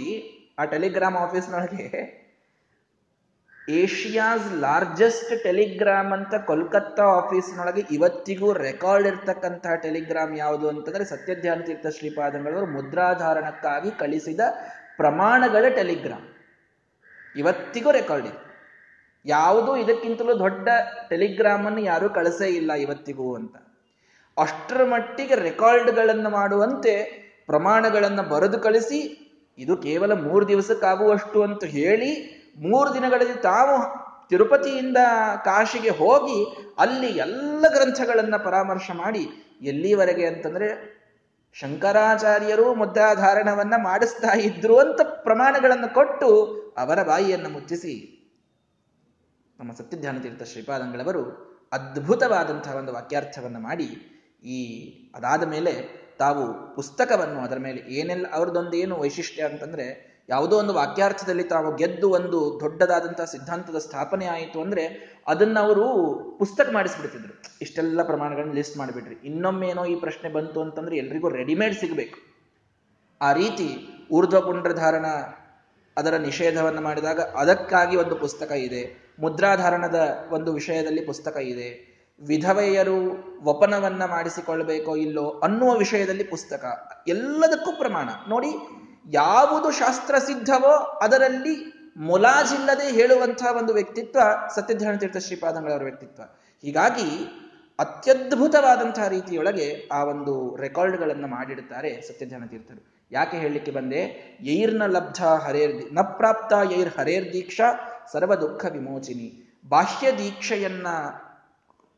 [0.59, 1.87] ಆ ಟೆಲಿಗ್ರಾಮ್ ಆಫೀಸ್ನೊಳಗೆ
[3.69, 12.65] ಏಷ್ಯಾಸ್ ಲಾರ್ಜೆಸ್ಟ್ ಟೆಲಿಗ್ರಾಮ್ ಅಂತ ಕೋಲ್ಕತ್ತಾ ಆಫೀಸ್ನೊಳಗೆ ಇವತ್ತಿಗೂ ರೆಕಾರ್ಡ್ ಇರ್ತಕ್ಕಂತಹ ಟೆಲಿಗ್ರಾಮ್ ಯಾವುದು ಅಂತಂದ್ರೆ ಸತ್ಯಧ್ಯಾನ ತೀರ್ಥ ಶ್ರೀಪಾದಂಗಳವರು
[12.65, 14.39] ಮುದ್ರಾಧಾರಣಕ್ಕಾಗಿ ಕಳಿಸಿದ
[14.97, 16.27] ಪ್ರಮಾಣಗಳ ಟೆಲಿಗ್ರಾಮ್.
[17.35, 18.37] ಇವತ್ತಿಗೂ ರೆಕಾರ್ಡ್ ಇದೆ.
[19.25, 20.69] ಯಾವುದೂ ಇದಕ್ಕಿಂತಲೂ ದೊಡ್ಡ
[21.09, 23.55] ಟೆಲಿಗ್ರಾಮ್ ಅನ್ನು ಯಾರೂ ಕಳಿಸೇ ಇಲ್ಲ ಇವತ್ತಿಗೂ ಅಂತ.
[24.37, 26.93] ಅಷ್ಟರ ಮಟ್ಟಿಗೆ ರೆಕಾರ್ಡ್ಗಳನ್ನು ಮಾಡುವಂತೆ
[27.45, 28.99] ಪ್ರಮಾಣಗಳನ್ನು ಬರೆದು ಕಳಿಸಿ,
[29.57, 32.11] ಇದು ಕೇವಲ ಮೂರು ದಿವಸಕ್ಕಾಗುವಷ್ಟು ಅಂತ ಹೇಳಿ,
[32.57, 33.75] ಮೂರು ದಿನಗಳಲ್ಲಿ ತಾವು
[34.29, 34.97] ತಿರುಪತಿಯಿಂದ
[35.43, 36.37] ಕಾಶಿಗೆ ಹೋಗಿ
[36.77, 39.23] ಅಲ್ಲಿ ಎಲ್ಲ ಗ್ರಂಥಗಳನ್ನು ಪರಾಮರ್ಶೆ ಮಾಡಿ,
[39.61, 40.69] ಎಲ್ಲಿವರೆಗೆ ಅಂತಂದ್ರೆ
[41.53, 46.29] ಶಂಕರಾಚಾರ್ಯರು ಮುದ್ರಾಧಾರಣವನ್ನು ಮಾಡಿಸ್ತಾ ಇದ್ರು ಅಂತ ಪ್ರಮಾಣಗಳನ್ನು ಕೊಟ್ಟು
[46.77, 47.93] ಅವರ ಬಾಯಿಯನ್ನು ಮುಚ್ಚಿಸಿ.
[49.59, 51.23] ನಮ್ಮ ಸತ್ಯಧ್ಯಾನ ತೀರ್ಥ ಶ್ರೀಪಾದಂಗಳವರು
[51.71, 53.87] ಅದ್ಭುತವಾದಂತಹ ಒಂದು ವಾಕ್ಯಾರ್ಥವನ್ನು ಮಾಡಿ
[54.45, 54.59] ಈ
[55.15, 61.75] ಅದಾದ ಮೇಲೆ ತಾವು ಪುಸ್ತಕವನ್ನು ಅದರ ಮೇಲೆ ಏನೆಲ್ಲ ಅವ್ರದ್ದೊಂದು ಏನು ವೈಶಿಷ್ಟ್ಯ ಅಂತಂದ್ರೆ ಯಾವುದೋ ಒಂದು ವಾಕ್ಯಾರ್ಥದಲ್ಲಿ ತಾವು
[61.75, 65.85] ಗೆದ್ದು ಒಂದು ದೊಡ್ಡದಾದಂತಹ ಸಿದ್ಧಾಂತದ ಸ್ಥಾಪನೆ ಆಯಿತು ಅಂದ್ರೆ ಅದನ್ನ ಅವರು
[66.39, 67.33] ಪುಸ್ತಕ ಮಾಡಿಸ್ಬಿಡ್ತಿದ್ರು.
[67.61, 69.15] ಇಷ್ಟೆಲ್ಲ ಪ್ರಮಾಣಗಳನ್ನ ಲಿಸ್ಟ್ ಮಾಡಿಬಿಟ್ರಿ.
[69.15, 72.17] ಇನ್ನೊಮ್ಮೇನೋ ಈ ಪ್ರಶ್ನೆ ಬಂತು ಅಂತಂದ್ರೆ ಎಲ್ರಿಗೂ ರೆಡಿಮೇಡ್ ಸಿಗಬೇಕು.
[73.21, 75.05] ಆ ರೀತಿ ಊರ್ಧ್ವ ಪುಂಡ್ರಧಾರಣ
[75.97, 79.13] ಅದರ ನಿಷೇಧವನ್ನು ಮಾಡಿದಾಗ ಅದಕ್ಕಾಗಿ ಒಂದು ಪುಸ್ತಕ ಇದೆ.
[79.19, 81.94] ಮುದ್ರಾಧಾರಣದ ಒಂದು ವಿಷಯದಲ್ಲಿ ಪುಸ್ತಕ ಇದೆ.
[82.19, 86.91] ವಿಧವೆಯರು ವಪನವನ್ನ ಮಾಡಿಸಿಕೊಳ್ಬೇಕೋ ಇಲ್ಲೋ ಅನ್ನುವ ವಿಷಯದಲ್ಲಿ ಪುಸ್ತಕ.
[87.07, 88.09] ಎಲ್ಲದಕ್ಕೂ ಪ್ರಮಾಣ.
[88.29, 88.47] ನೋಡಿ,
[89.11, 94.19] ಯಾವುದು ಶಾಸ್ತ್ರ ಸಿದ್ಧವೋ ಅದರಲ್ಲಿ ಮುಲಾಜಿಲ್ಲದೆ ಹೇಳುವಂತಹ ಒಂದು ವ್ಯಕ್ತಿತ್ವ
[94.55, 96.23] ಸತ್ಯಧ್ಯಾನ ತೀರ್ಥ ಶ್ರೀಪಾದಂಗಳವರ ವ್ಯಕ್ತಿತ್ವ.
[96.61, 97.25] ಹೀಗಾಗಿ
[97.79, 103.07] ಅತ್ಯದ್ಭುತವಾದಂತಹ ರೀತಿಯೊಳಗೆ ಆ ಒಂದು ರೆಕಾರ್ಡ್ಗಳನ್ನು ಮಾಡಿಡುತ್ತಾರೆ ಸತ್ಯಧ್ಯಾನ ತೀರ್ಥರು.
[103.11, 104.01] ಯಾಕೆ ಹೇಳಲಿಕ್ಕೆ ಬಂದೆ?
[104.43, 107.63] ಯೈರ್ನ ಲಬ್ಧ ಹರೇರ್ನ ಪ್ರಾಪ್ತ ಯೈರ್ ಹರೇರ್ ದೀಕ್ಷಾ
[108.11, 109.59] ಸರ್ವ ದುಃಖ ವಿಮೋಚಿನಿ.
[109.69, 110.87] ಬಾಹ್ಯ ದೀಕ್ಷೆಯನ್ನ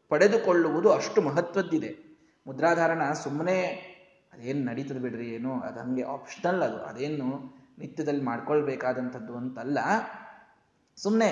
[0.10, 2.08] ಪಡೆದುಕೊಳ್ಳುವುದು ಅಷ್ಟು ಮಹತ್ವದ್ದಿದೆ.
[2.48, 3.58] ಮುದ್ರಾಧಾರಣ ಸುಮ್ಮನೆ
[4.34, 6.78] ಅದೇನು ನಡೀತದೆ ಬಿಡ್ರಿ, ಏನು, ಅದು ಹಂಗೆ ಆಪ್ಷನಲ್ ಅದು.
[6.84, 9.80] ಅದೇನು ನಿತ್ಯದಲ್ಲಿ ಮಾಡ್ಕೊಳ್ಬೇಕಾದಂಥದ್ದು ಅಂತಲ್ಲ.
[10.98, 11.30] ಸುಮ್ಮನೆ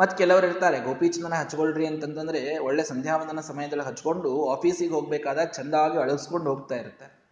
[0.00, 6.74] ಮತ್ತೆ ಕೆಲವರು ಇರ್ತಾರೆ ಗೋಪೀಚಂದನ ಹಚ್ಕೊಳ್ರಿ ಅಂತಂದ್ರೆ ಒಳ್ಳೆ ಸಂಧ್ಯಾವಂದನ ಸಮಯದಲ್ಲಿ ಹಚ್ಕೊಂಡು ಆಫೀಸಿಗೆ ಹೋಗ್ಬೇಕಾದಾಗ ಚಂದಾಗಿ ಅಳಗಿಸ್ಕೊಂಡು ಹೋಗ್ತಾ
[6.74, 7.22] ಇರ್ತಾರೆ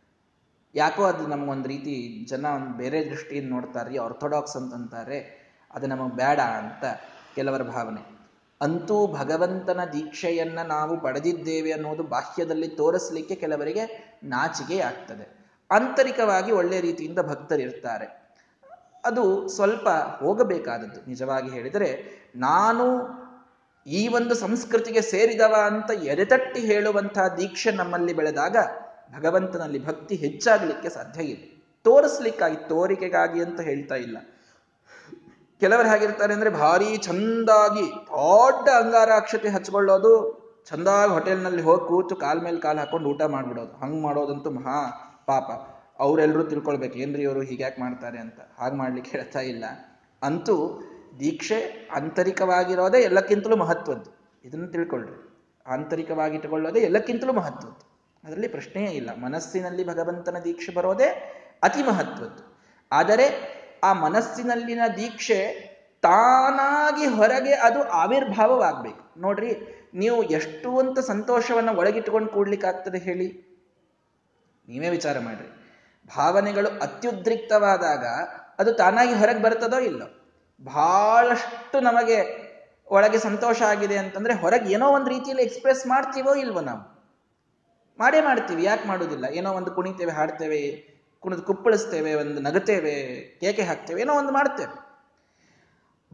[0.74, 5.18] ಯಾಕೋ ಅದು ನಮಗೊಂದು ರೀತಿ ಜನ ಒಂದು ಬೇರೆ ದೃಷ್ಟಿಯಿಂದ ನೋಡ್ತಾರೆ ಆರ್ಥೋಡಾಕ್ಸ್ ಅಂತಂತಾರೆ,
[5.70, 6.84] ಅದು ನಮಗೆ ಬೇಡ ಅಂತ
[7.34, 8.19] ಕೆಲವರ ಭಾವನೆ.
[8.60, 15.40] ಅಂತೂ ಭಗವಂತನ ದೀಕ್ಷೆಯನ್ನ ನಾವು ಪಡೆದಿದ್ದೇವೆ ಅನ್ನೋದು ಬಾಹ್ಯದಲ್ಲಿ ತೋರಿಸಲಿಕ್ಕೆ ಕೆಲವರಿಗೆ ನಾಚಿಕೆ ಆಗ್ತದೆ.
[15.70, 18.20] ಆಂತರಿಕವಾಗಿ ಒಳ್ಳೆ ರೀತಿಯಿಂದ ಭಕ್ತರಿರ್ತಾರೆ
[19.04, 21.08] ಅದು ಸ್ವಲ್ಪ ಹೋಗಬೇಕಾದದ್ದು.
[21.08, 21.90] ನಿಜವಾಗಿ ಹೇಳಿದರೆ,
[22.36, 22.86] ನಾನು
[23.86, 28.56] ಈ ಒಂದು ಸಂಸ್ಕೃತಿಗೆ ಸೇರಿದವ ಅಂತ ಎರೆತಟ್ಟಿ ಹೇಳುವಂತಹ ದೀಕ್ಷೆ ನಮ್ಮಲ್ಲಿ ಬೆಳೆದಾಗ
[29.18, 31.62] ಭಗವಂತನಲ್ಲಿ ಭಕ್ತಿ ಹೆಚ್ಚಾಗಲಿಕ್ಕೆ ಸಾಧ್ಯ ಇದೆ.
[31.84, 34.18] ತೋರಿಸ್ಲಿಕ್ಕಾಗಿ, ತೋರಿಕೆಗಾಗಿ ಅಂತ ಹೇಳ್ತಾ ಇಲ್ಲ.
[35.60, 42.78] ಕೆಲವರು ಹೇಗಿರ್ತಾರೆ ಅಂದ್ರೆ ಭಾರಿ ಚಂದಾಗಿ ದೊಡ್ಡ ಅಂಗಾರಾಕ್ಷತೆ ಹಚ್ಕೊಳ್ಳೋದು, ಚಂದಾಗಿ ಹೋಟೆಲ್ನಲ್ಲಿ ಹೋಗಿ ಕೂತು ಕಾಲ್ ಮೇಲೆ ಕಾಲು
[42.78, 43.72] ಹಾಕೊಂಡು ಊಟ ಮಾಡ್ಬಿಡೋದು.
[43.72, 44.90] ಹಂಗ್ ಮಾಡೋದಂತೂ ಮಹಾ
[45.26, 45.50] ಪಾಪ.
[46.00, 48.40] ಅವರೆಲ್ಲರೂ ತಿಳ್ಕೊಳ್ಬೇಕು, ಏನ್ರಿ ಇವರು ಹೀಗ್ಯಾಕೆ ಮಾಡ್ತಾರೆ ಅಂತ.
[48.58, 49.64] ಹಾಗೆ ಮಾಡ್ಲಿಕ್ಕೆ ಹೇಳ್ತಾ ಇಲ್ಲ.
[50.22, 50.80] ಅಂತೂ
[51.20, 54.38] ದೀಕ್ಷೆ ಆಂತರಿಕವಾಗಿರೋದೇ ಎಲ್ಲಕ್ಕಿಂತಲೂ ಮಹತ್ವದ್ದು.
[54.44, 55.46] ಇದನ್ನು ತಿಳ್ಕೊಳ್ರಿ.
[55.66, 57.90] ಆಂತರಿಕವಾಗಿ ಇಟ್ಟುಕೊಳ್ಳೋದೇ ಎಲ್ಲಕ್ಕಿಂತಲೂ ಮಹತ್ವದ್ದು.
[58.24, 59.10] ಅದರಲ್ಲಿ ಪ್ರಶ್ನೆಯೇ ಇಲ್ಲ.
[59.16, 61.08] ಮನಸ್ಸಿನಲ್ಲಿ ಭಗವಂತನ ದೀಕ್ಷೆ ಬರೋದೇ
[61.62, 62.58] ಅತಿ ಮಹತ್ವದ್ದು.
[62.92, 65.40] ಆದರೆ ಆ ಮನಸ್ಸಿನಲ್ಲಿನ ದೀಕ್ಷೆ
[66.02, 69.02] ತಾನಾಗಿ ಹೊರಗೆ ಅದು ಆವಿರ್ಭಾವವಾಗಬೇಕು.
[69.20, 69.52] ನೋಡ್ರಿ,
[69.94, 73.28] ನೀವು ಎಷ್ಟು ಅಂತ ಸಂತೋಷವನ್ನು ಒಳಗಿಟ್ಕೊಂಡು ಕೂಡ್ಲಿಕ್ಕಾಗ್ತದೆ ಹೇಳಿ?
[74.68, 75.48] ನೀವೇ ವಿಚಾರ ಮಾಡ್ರಿ.
[76.08, 78.04] ಭಾವನೆಗಳು ಅತ್ಯುದ್ರಿಕ್ತವಾದಾಗ
[78.58, 80.06] ಅದು ತಾನಾಗಿ ಹೊರಗೆ ಬರ್ತದೋ ಇಲ್ಲೋ?
[80.62, 82.18] ಬಹಳಷ್ಟು ನಮಗೆ
[82.90, 86.82] ಒಳಗೆ ಸಂತೋಷ ಆಗಿದೆ ಅಂತಂದ್ರೆ ಹೊರಗೆ ಏನೋ ಒಂದು ರೀತಿಯಲ್ಲಿ ಎಕ್ಸ್ಪ್ರೆಸ್ ಮಾಡ್ತೀವೋ ಇಲ್ವೋ ನಾವು?
[87.98, 89.26] ಮಾಡೇ ಮಾಡ್ತೀವಿ, ಯಾಕೆ ಮಾಡೋದಿಲ್ಲ?
[89.38, 90.89] ಏನೋ ಒಂದು ಕುಣಿತೇವೆ, ಹಾಡ್ತೇವೆ
[91.22, 92.94] ಕುಣಿದು ಕುಪ್ಪಳಿಸ್ತೇವೆ, ಒಂದು ನಗುತ್ತೇವೆ
[93.40, 94.76] ಕೇಕೆ ಹಾಕ್ತೇವೆ, ಏನೋ ಒಂದು ಮಾಡ್ತೇವೆ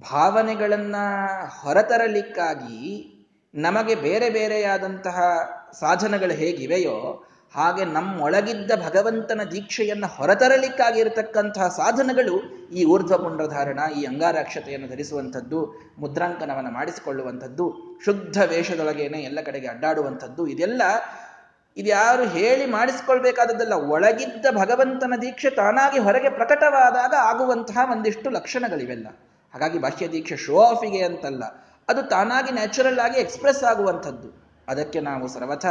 [0.01, 0.97] ಭಾವನೆಗಳನ್ನ
[1.63, 2.81] ಹೊರತರಲಿಕ್ಕಾಗಿ
[3.55, 5.19] ನಮಗೆ ಬೇರೆ ಬೇರೆಯಾದಂತಹ
[5.81, 6.97] ಸಾಧನಗಳು ಹೇಗಿವೆಯೋ
[7.55, 12.35] ಹಾಗೆ ನಮ್ಮೊಳಗಿದ್ದ ಭಗವಂತನ ದೀಕ್ಷೆಯನ್ನು ಹೊರತರಲಿಕ್ಕಾಗಿರತಕ್ಕಂತಹ ಸಾಧನಗಳು
[12.73, 15.61] ಈ ಊರ್ಧ್ವ ಪುಂಡ್ರಧಾರಣ ಈ ಅಂಗಾರಾಕ್ಷತೆಯನ್ನು ಧರಿಸುವಂಥದ್ದು,
[15.99, 17.67] ಮುದ್ರಾಂಕನವನ್ನು ಮಾಡಿಸಿಕೊಳ್ಳುವಂಥದ್ದು,
[18.05, 20.83] ಶುದ್ಧ ವೇಷದೊಳಗೇನೆ ಎಲ್ಲ ಕಡೆಗೆ ಅಡ್ಡಾಡುವಂಥದ್ದು, ಇದೆಲ್ಲ
[21.77, 29.09] ಇದ್ಯಾರು ಹೇಳಿ ಮಾಡಿಸಿಕೊಳ್ಬೇಕಾದದ್ದಲ್ಲ, ಒಳಗಿದ್ದ ಭಗವಂತನ ದೀಕ್ಷೆ ತಾನಾಗಿ ಹೊರಗೆ ಪ್ರಕಟವಾದಾಗ ಆಗುವಂತಹ ಒಂದಿಷ್ಟು ಲಕ್ಷಣಗಳಿವೆಲ್ಲ.
[29.55, 31.45] ಹಾಗಾಗಿ ಭಾಷ್ಯ ದೀಕ್ಷೆ ಶೋ ಆಫಿಗೆ ಅಂತಲ್ಲ,
[31.89, 34.29] ಅದು ತಾನಾಗಿ ನ್ಯಾಚುರಲ್ ಆಗಿ ಎಕ್ಸ್ಪ್ರೆಸ್ ಆಗುವಂಥದ್ದು.
[34.69, 35.67] ಅದಕ್ಕೆ ನಾವು ಸರ್ವಥ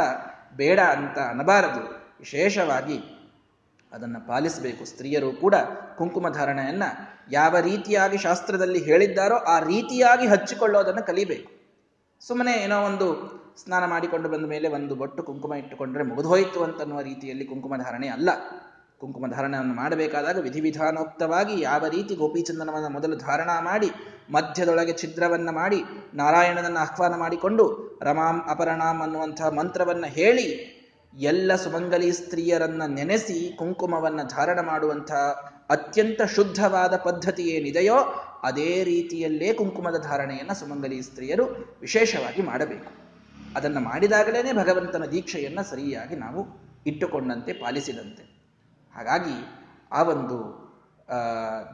[0.56, 1.82] ಬೇಡ ಅಂತ ಅನ್ನಬಾರದು.
[2.18, 2.98] ವಿಶೇಷವಾಗಿ
[3.92, 4.82] ಅದನ್ನು ಪಾಲಿಸಬೇಕು.
[4.84, 5.54] ಸ್ತ್ರೀಯರು ಕೂಡ
[5.98, 6.84] ಕುಂಕುಮ ಧಾರಣೆಯನ್ನ
[7.30, 11.50] ಯಾವ ರೀತಿಯಾಗಿ ಶಾಸ್ತ್ರದಲ್ಲಿ ಹೇಳಿದ್ದಾರೋ ಆ ರೀತಿಯಾಗಿ ಹಚ್ಚಿಕೊಳ್ಳೋದನ್ನು ಕಲಿಬೇಕು.
[12.20, 13.06] ಸುಮ್ಮನೆ ಏನೋ ಒಂದು
[13.64, 18.30] ಸ್ನಾನ ಮಾಡಿಕೊಂಡು ಬಂದ ಮೇಲೆ ಒಂದು ಬೊಟ್ಟು ಕುಂಕುಮ ಇಟ್ಟುಕೊಂಡ್ರೆ ಮುಗಿದೋಯ್ತು ಅಂತನ್ನುವ ರೀತಿಯಲ್ಲಿ ಕುಂಕುಮ ಧಾರಣೆ ಅಲ್ಲ.
[18.98, 23.90] ಕುಂಕುಮ ಧಾರಣೆಯನ್ನು ಮಾಡಬೇಕಾದಾಗ ವಿಧಿವಿಧಾನೋಕ್ತವಾಗಿ ಯಾವ ರೀತಿ ಗೋಪೀಚಂದನವನ್ನು ಮೊದಲು ಧಾರಣ ಮಾಡಿ,
[24.30, 25.82] ಮಧ್ಯದೊಳಗೆ ಛಿದ್ರವನ್ನು ಮಾಡಿ,
[26.14, 27.66] ನಾರಾಯಣನನ್ನು ಆಹ್ವಾನ ಮಾಡಿಕೊಂಡು
[28.02, 30.48] ರಮಾಂ ಅಪರಣಾಂ ಅನ್ನುವಂತಹ ಮಂತ್ರವನ್ನು ಹೇಳಿ,
[31.18, 35.24] ಎಲ್ಲ ಸುಮಂಗಲಿ ಸ್ತ್ರೀಯರನ್ನ ನೆನೆಸಿ ಕುಂಕುಮವನ್ನು ಧಾರಣ ಮಾಡುವಂತಹ
[35.70, 37.98] ಅತ್ಯಂತ ಶುದ್ಧವಾದ ಪದ್ಧತಿ ಏನಿದೆಯೋ
[38.42, 41.44] ಅದೇ ರೀತಿಯಲ್ಲೇ ಕುಂಕುಮದ ಧಾರಣೆಯನ್ನು ಸುಮಂಗಲಿ ಸ್ತ್ರೀಯರು
[41.80, 43.06] ವಿಶೇಷವಾಗಿ ಮಾಡಬೇಕು.
[43.56, 46.46] ಅದನ್ನು ಮಾಡಿದಾಗಲೇ ಭಗವಂತನ ದೀಕ್ಷೆಯನ್ನು ಸರಿಯಾಗಿ ನಾವು
[46.86, 48.22] ಇಟ್ಟುಕೊಂಡಂತೆ, ಪಾಲಿಸಿದಂತೆ.
[48.94, 50.66] ಹಾಗಾಗಿ ಆ ಒಂದು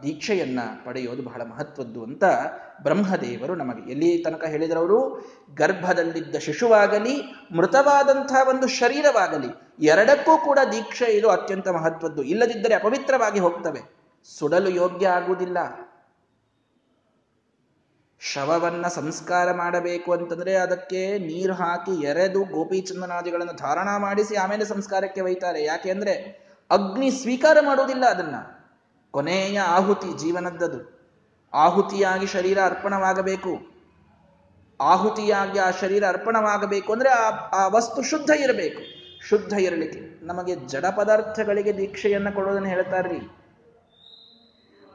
[0.02, 2.24] ದೀಕ್ಷೆಯನ್ನು ಪಡೆಯೋದು ಬಹಳ ಮಹತ್ವದ್ದು ಅಂತ
[2.82, 5.26] ಬ್ರಹ್ಮದೇವರು ನಮಗೆ ಎಲ್ಲಿ ತನಕ ಹೇಳಿದರವರು?
[5.54, 7.22] ಗರ್ಭದಲ್ಲಿದ್ದ ಶಿಶುವಾಗಲಿ,
[7.56, 9.46] ಮೃತವಾದಂಥ ಒಂದು ಶರೀರವಾಗಲಿ,
[9.86, 12.22] ಎರಡಕ್ಕೂ ಕೂಡ ದೀಕ್ಷೆ ಇದು ಅತ್ಯಂತ ಮಹತ್ವದ್ದು.
[12.22, 13.80] ಇಲ್ಲದಿದ್ದರೆ ಅಪವಿತ್ರವಾಗಿ ಹೋಗ್ತವೆ.
[14.38, 15.58] ಸುಡಲು ಯೋಗ್ಯ ಆಗುವುದಿಲ್ಲ.
[18.24, 25.64] ಶವವನ್ನ ಸಂಸ್ಕಾರ ಮಾಡಬೇಕು ಅಂತಂದ್ರೆ ಅದಕ್ಕೆ ನೀರು ಹಾಕಿ ಎರೆದು ಗೋಪಿಚಂದನಾದಿಗಳನ್ನು ಧಾರಣ ಮಾಡಿಸಿ ಆಮೇಲೆ ಸಂಸ್ಕಾರಕ್ಕೆ ಒಯ್ತಾರೆ.
[25.64, 26.12] ಯಾಕೆ ಅಂದ್ರೆ
[26.70, 28.34] ಅಗ್ನಿ ಸ್ವೀಕಾರ ಮಾಡುವುದಿಲ್ಲ ಅದನ್ನ.
[29.10, 31.02] ಕೊನೆಯ ಆಹುತಿ ಜೀವನದ್ದದು.
[31.54, 33.58] ಆಹುತಿಯಾಗಿ ಶರೀರ ಅರ್ಪಣವಾಗಬೇಕು.
[34.80, 38.82] ಆಹುತಿಯಾಗಿ ಆ ಶರೀರ ಅರ್ಪಣವಾಗಬೇಕು ಅಂದ್ರೆ ಆ ಆ ವಸ್ತು ಶುದ್ಧ ಇರಬೇಕು.
[39.28, 43.41] ಶುದ್ಧ ಇರಲಿಕ್ಕೆ ನಮಗೆ ಜಡ ಪದಾರ್ಥಗಳಿಗೆ ದೀಕ್ಷೆಯನ್ನು ಕೊಡೋದನ್ನು ಹೇಳ್ತಾರೆ ಹೇಳ್ತಾರ್ರಿ.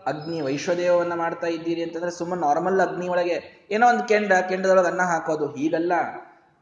[0.07, 5.55] ಅಗ್ನಿ ವೈಶ್ವದೇವವನ್ನ ಮಾಡ್ತಾ ಇದ್ದೀರಿ ಅಂತಂದ್ರೆ ಸುಮ್ಮನೆ ನಾರ್ಮಲ್ ಅಗ್ನಿ ಒಳಗೆ ಏನೋ ಒಂದು ಕೆಂಡ, ಕೆಂಡದೊಳಗೆ ಅನ್ನ ಹಾಕೋದು.
[5.55, 5.93] ಹೀಗಲ್ಲ.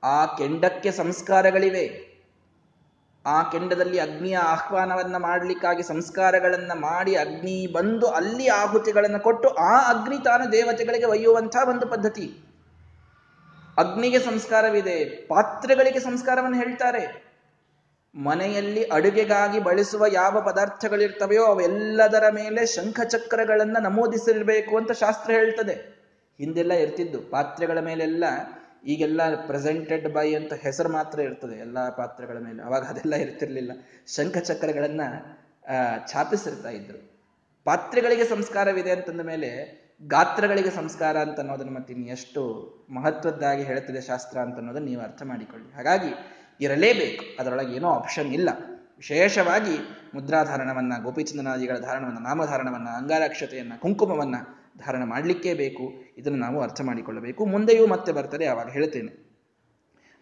[0.04, 2.16] ಆ ಕೆಂಡಕ್ಕೆ ಸಂಸ್ಕಾರಗಳಿವೆ.
[3.26, 10.52] ಆ ಕೆಂಡದಲ್ಲಿ ಅಗ್ನಿಯ ಆಹ್ವಾನವನ್ನ ಮಾಡಲಿಕ್ಕಾಗಿ ಸಂಸ್ಕಾರಗಳನ್ನ ಮಾಡಿ ಅಗ್ನಿ ಬಂದು ಅಲ್ಲಿ ಆಹುತಿಗಳನ್ನು ಕೊಟ್ಟು ಆ ಅಗ್ನಿ ತಾನು
[10.52, 12.38] ದೇವತೆಗಳಿಗೆ ಒಯ್ಯುವಂತಹ ಒಂದು ಪದ್ಧತಿ.
[13.78, 15.06] ಅಗ್ನಿಗೆ ಸಂಸ್ಕಾರವಿದೆ.
[15.06, 17.25] ಪಾತ್ರೆಗಳಿಗೆ ಸಂಸ್ಕಾರವನ್ನು ಹೇಳ್ತಾರೆ.
[18.16, 25.74] ಮನೆಯಲ್ಲಿ ಅಡುಗೆಗಾಗಿ ಬಳಸುವ ಯಾವ ಪದಾರ್ಥಗಳಿರ್ತವೆಯೋ ಅವೆಲ್ಲದರ ಮೇಲೆ ಶಂಖಚಕ್ರಗಳನ್ನು ನಮೂದಿಸಿರಬೇಕು ಅಂತ ಶಾಸ್ತ್ರ ಹೇಳ್ತದೆ.
[26.38, 27.22] ಹಿಂದೆಲ್ಲ ಇರ್ತಿದ್ದು.
[27.22, 28.24] ಪಾತ್ರೆಗಳ ಮೇಲೆಲ್ಲ
[28.88, 32.64] ಈಗೆಲ್ಲ ಪ್ರೆಸೆಂಟೆಡ್ ಬೈ ಅಂತ ಹೆಸರು ಮಾತ್ರ ಇರ್ತದೆ ಎಲ್ಲ ಪಾತ್ರೆಗಳ ಮೇಲೆ.
[32.64, 33.72] ಅವಾಗ ಅದೆಲ್ಲ ಇರ್ತಿರ್ಲಿಲ್ಲ.
[34.08, 35.02] ಶಂಖಚಕ್ರಗಳನ್ನ
[36.12, 37.12] ಛಾಪಿಸಿರ್ತಾ ಇದ್ರು.
[37.64, 39.50] ಪಾತ್ರೆಗಳಿಗೆ ಸಂಸ್ಕಾರವಿದೆ ಅಂತಂದ ಮೇಲೆ
[40.08, 42.42] ಗಾತ್ರಗಳಿಗೆ ಸಂಸ್ಕಾರ ಅಂತ ಅನ್ನೋದನ್ನ ಮತ್ತೆ ಎಷ್ಟು
[42.90, 45.76] ಮಹತ್ವದ್ದಾಗಿ ಹೇಳುತ್ತದೆ ಶಾಸ್ತ್ರ ಅಂತ ಅನ್ನೋದನ್ನ ನೀವು ಅರ್ಥ ಮಾಡಿಕೊಳ್ಳಿ.
[45.76, 47.24] ಹಾಗಾಗಿ ಇರಲೇಬೇಕು.
[47.40, 48.50] ಅದರೊಳಗೆ ಏನೋ ಆಪ್ಷನ್ ಇಲ್ಲ.
[48.98, 49.78] ವಿಶೇಷವಾಗಿ
[50.14, 54.36] ಮುದ್ರಾಧಾರಣವನ್ನು, ಗೋಪಿಚಂದನಾದಿಗಳ ಧಾರಣವನ್ನ, ನಾಮಧಾರಣವನ್ನು, ಅಂಗಾರಕ್ಷತೆಯನ್ನು, ಕುಂಕುಮವನ್ನ
[54.78, 55.94] ಧಾರಣ ಮಾಡಲಿಕ್ಕೇ ಬೇಕು.
[56.18, 57.46] ಇದನ್ನು ನಾವು ಅರ್ಥ ಮಾಡಿಕೊಳ್ಳಬೇಕು.
[57.46, 59.26] ಮುಂದೆಯೂ ಮತ್ತೆ ಬರ್ತದೆ, ಆವಾಗ ಹೇಳ್ತೇನೆ.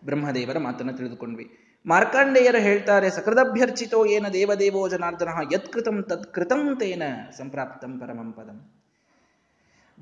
[0.06, 1.58] ಬ್ರಹ್ಮದೇವರ ಮಾತನ್ನು ತಿಳಿದುಕೊಂಡ್ವಿ.
[1.86, 7.04] ಮಾರ್ಕಾಂಡೇಯರು ಹೇಳ್ತಾರೆ, ಸಕೃದಭ್ಯರ್ಚಿತೋ ಏನ ದೇವದೇವೋ ಜನಾರ್ದನ ಯತ್ಕೃತಂ ತತ್ಕೃತಂ ತೇನ
[7.38, 8.83] ಸಂಪ್ರಾಪ್ತಂ ಪರಮಂ ಪದಂ.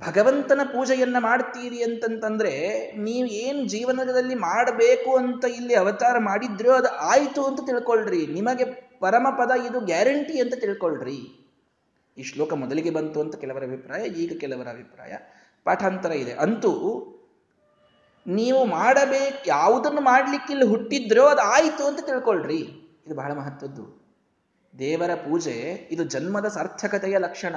[0.08, 2.54] ಭಗವಂತನ ಪೂಜೆಯನ್ನ ಮಾಡ್ತೀರಿ ಅಂತಂತಂದ್ರೆ
[2.98, 8.28] ನೀವು ಏನ್ ಜೀವನದಲ್ಲಿ ಮಾಡಬೇಕು ಅಂತ ಇಲ್ಲಿ ಅವತಾರ ಮಾಡಿದ್ರೋ ಅದು ಆಯ್ತು ಅಂತ ತಿಳ್ಕೊಳ್ರಿ.
[8.28, 8.66] ನಿಮಗೆ
[9.00, 11.20] ಪರಮ ಪದ ಇದು ಗ್ಯಾರಂಟಿ ಅಂತ ತಿಳ್ಕೊಳ್ರಿ.
[12.18, 15.14] ಈ ಶ್ಲೋಕ ಮೊದಲಿಗೆ ಬಂತು ಅಂತ ಕೆಲವರ ಅಭಿಪ್ರಾಯ, ಈಗ ಕೆಲವರ ಅಭಿಪ್ರಾಯ.
[15.64, 16.34] ಪಾಠಾಂತರ ಇದೆ.
[16.34, 16.74] ಅಂತೂ
[18.28, 22.62] ನೀವು ಮಾಡಬೇಕು, ಯಾವುದನ್ನು ಮಾಡ್ಲಿಕ್ಕೆ ಇಲ್ಲಿ ಹುಟ್ಟಿದ್ರೋ ಅದು ಆಯಿತು ಅಂತ ತಿಳ್ಕೊಳ್ರಿ.
[23.06, 23.86] ಇದು ಬಹಳ ಮಹತ್ವದ್ದು.
[24.80, 27.56] ದೇವರ ಪೂಜೆ, ಇದು ಜನ್ಮದ ಸಾರ್ಥಕತೆಯ ಲಕ್ಷಣ.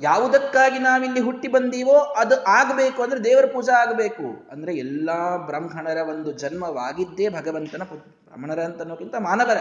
[0.00, 4.48] ಯಾವುದಕ್ಕಾಗಿ ನಾವಿಲ್ಲಿ ಹುಟ್ಟಿ ಬಂದೀವೋ ಅದು ಆಗಬೇಕು ಅಂದ್ರೆ ದೇವರ ಪೂಜೆ ಆಗಬೇಕು.
[4.52, 9.56] ಅಂದ್ರೆ ಎಲ್ಲಾ ಬ್ರಾಹ್ಮಣರ ಒಂದು ಜನ್ಮವಾಗಿದ್ದೇ ಭಗವಂತನ ಬ್ರಾಹ್ಮಣರ ಅನ್ನೋಕ್ಕಿಂತ ಮಾನವರ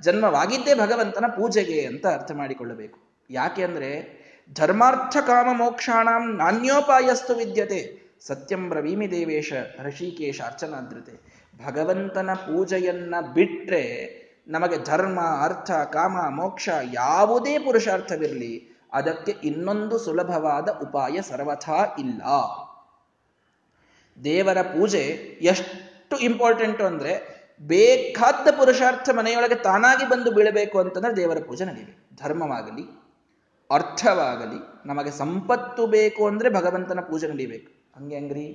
[0.00, 2.98] ಜನ್ಮವಾಗಿದ್ದೇ ಭಗವಂತನ ಪೂಜೆಗೆ ಅಂತ ಅರ್ಥ ಮಾಡಿಕೊಳ್ಳಬೇಕು.
[3.30, 4.22] ಯಾಕೆ ಅಂದ್ರೆ
[4.54, 11.32] ಧರ್ಮಾರ್ಥ ಕಾಮ ಮೋಕ್ಷಾಣಂ ನಾಣ್ಯೋಪಾಯಸ್ತು ವಿದ್ಯತೆ ಸತ್ಯಂ ಬ್ರವೀಮಿ ದೇವೇಶ ಋಷಿಕೇಶ ಅರ್ಚನಾದ್ರತೆ
[11.66, 21.78] ಭಗವಂತನ ಪೂಜೆಯನ್ನ ಬಿಟ್ರೆ ನಮಗೆ ಧರ್ಮ, ಅರ್ಥ, ಕಾಮ, ಮೋಕ್ಷ ಯಾವುದೇ ಪುರುಷಾರ್ಥವಿರಲಿ ಅದಕ್ಕೆ ಇನ್ನೊಂದು ಸುಲಭವಾದ ಉಪಾಯ ಸರ್ವಥಾ
[21.98, 22.22] ಇಲ್ಲ.
[24.24, 25.02] ದೇವರ ಪೂಜೆ
[25.42, 32.84] ಎಷ್ಟು ಇಂಪಾರ್ಟೆಂಟು ಅಂದ್ರೆ ಬೇಕಾದ ಪುರುಷಾರ್ಥ ಮನೆಯೊಳಗೆ ತಾನಾಗಿ ಬಂದು ಬೀಳಬೇಕು ಅಂತಂದ್ರೆ ದೇವರ ಪೂಜೆ ನಡೆಯಲಿ ಧರ್ಮವಾಗಲಿ,
[33.70, 38.00] ಅರ್ಥವಾಗಲಿ, ನಮಗೆ ಸಂಪತ್ತು ಬೇಕು ಅಂದ್ರೆ ಭಗವಂತನ ಪೂಜೆ ನಡೀಬೇಕು.
[38.00, 38.46] ಹಂಗೆ ಹಂಗ್ರಿ?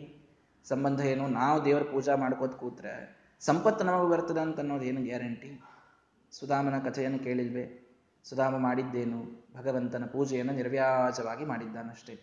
[0.65, 1.28] ಸಂಬಂಧ ಏನು?
[1.28, 2.93] ನಾವು ದೇವರ ಪೂಜಾ ಮಾಡ್ಕೋತ ಕೂತ್ರೆ
[3.39, 5.62] ಸಂಪತ್ತು ನಮಗೆ ಬರ್ತದೆ ಅಂತ ಅನ್ನೋದು ಏನು ಗ್ಯಾರಂಟಿ
[6.32, 7.87] ಸುಧಾಮನ ಕಥೆಯನ್ನು ಕೇಳಿಲ್ವೇ?
[8.29, 9.47] ಸುಧಾಮ ಮಾಡಿದ್ದೇನು?
[9.55, 12.19] ಭಗವಂತನ ಪೂಜೆಯನ್ನು ನಿರ್ವ್ಯಾಜವಾಗಿ ಮಾಡಿದ್ದಾನಷ್ಟೇ.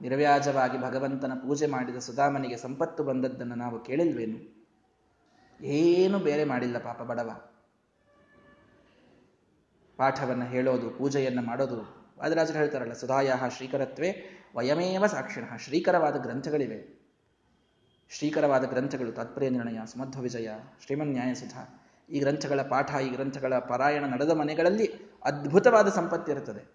[0.00, 4.66] ನಿರ್ವ್ಯಾಜವಾಗಿ ಭಗವಂತನ ಪೂಜೆ ಮಾಡಿದ ಸುಧಾಮನಿಗೆ ಸಂಪತ್ತು ಬಂದದ್ದನ್ನು ನಾವು ಕೇಳಿಲ್ವೇನು?
[5.64, 7.50] ಏನು ಬೇರೆ ಮಾಡಿಲ್ಲ ಪಾಪ ಬಡವ.
[9.96, 11.80] ಪಾಠವನ್ನು ಹೇಳೋದು, ಪೂಜೆಯನ್ನು ಮಾಡೋದು.
[12.18, 14.16] ವಾದರಾಜರು ಹೇಳ್ತಾರಲ್ಲ ಸುಧಾಯ ಶ್ರೀಕರತ್ವೇ
[14.56, 15.44] ವಯಮೇವ ಸಾಕ್ಷಿಣ.
[15.56, 17.02] ಶ್ರೀಕರವಾದ ಗ್ರಂಥಗಳಿವೆ.
[18.10, 20.50] ಶ್ರೀಕರವಾದ ಗ್ರಂಥಗಳು ತಾತ್ಪರ್ಯ ನಿರ್ಣಯ, ಸುಮಧ್ವ ವಿಜಯ
[20.86, 21.81] ಶ್ರೀಮನ್ ಸುಧಾ
[22.12, 24.90] ಈ ಗ್ರಂಥಗಳ ಪಾಠ, ಈ ಗ್ರಂಥಗಳ ಪಾರಾಯಣ ನಡೆದ ಮನೆಗಳಲ್ಲಿ
[25.24, 26.74] ಅದ್ಭುತವಾದ ಸಂಪತ್ತಿರುತ್ತದೆ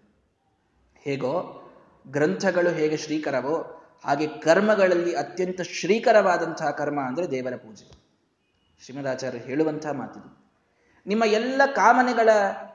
[0.96, 1.64] ಹೇಗೋ
[2.10, 7.92] ಗ್ರಂಥಗಳು ಹೇಗೆ ಶ್ರೀಕರವೋ ಹಾಗೆ ಕರ್ಮಗಳಲ್ಲಿ ಅತ್ಯಂತ ಶ್ರೀಕರವಾದಂತಹ ಕರ್ಮ ಅಂದರೆ ದೇವರ ಪೂಜೆ.
[8.84, 10.38] ಶ್ರೀಮದಾಚಾರ್ಯರು ಹೇಳುವಂತಹ ಮಾತಿದು.
[11.06, 12.28] ನಿಮ್ಮ ಎಲ್ಲ ಕಾಮನೆಗಳ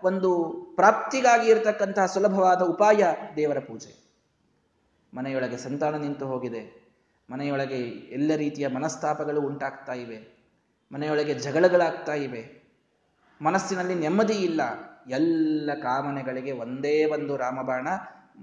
[0.04, 3.04] ಒಂದು ಪ್ರಾಪ್ತಿಗಾಗಿ ಇರತಕ್ಕಂತಹ ಸುಲಭವಾದ ಉಪಾಯ
[3.36, 4.04] ದೇವರ ಪೂಜೆ.
[5.14, 6.94] ಮನೆಯೊಳಗೆ ಸಂತಾನ ನಿಂತು ಹೋಗಿದೆ.
[7.30, 10.33] ಮನೆಯೊಳಗೆ ಎಲ್ಲ ರೀತಿಯ ಮನಸ್ತಾಪಗಳು ಉಂಟಾಗ್ತಾ ಇವೆ.
[10.94, 12.64] ಮನೆಯೊಳಗೆ ಜಗಳಗಳಾಗ್ತಾ ಇವೆ.
[13.42, 14.62] ಮನಸ್ಸಿನಲ್ಲಿ ನೆಮ್ಮದಿ ಇಲ್ಲ.
[15.10, 17.88] ಎಲ್ಲ ಕಾಮನೆಗಳಿಗೆ ಒಂದೇ ಒಂದು ರಾಮಬಾಣ,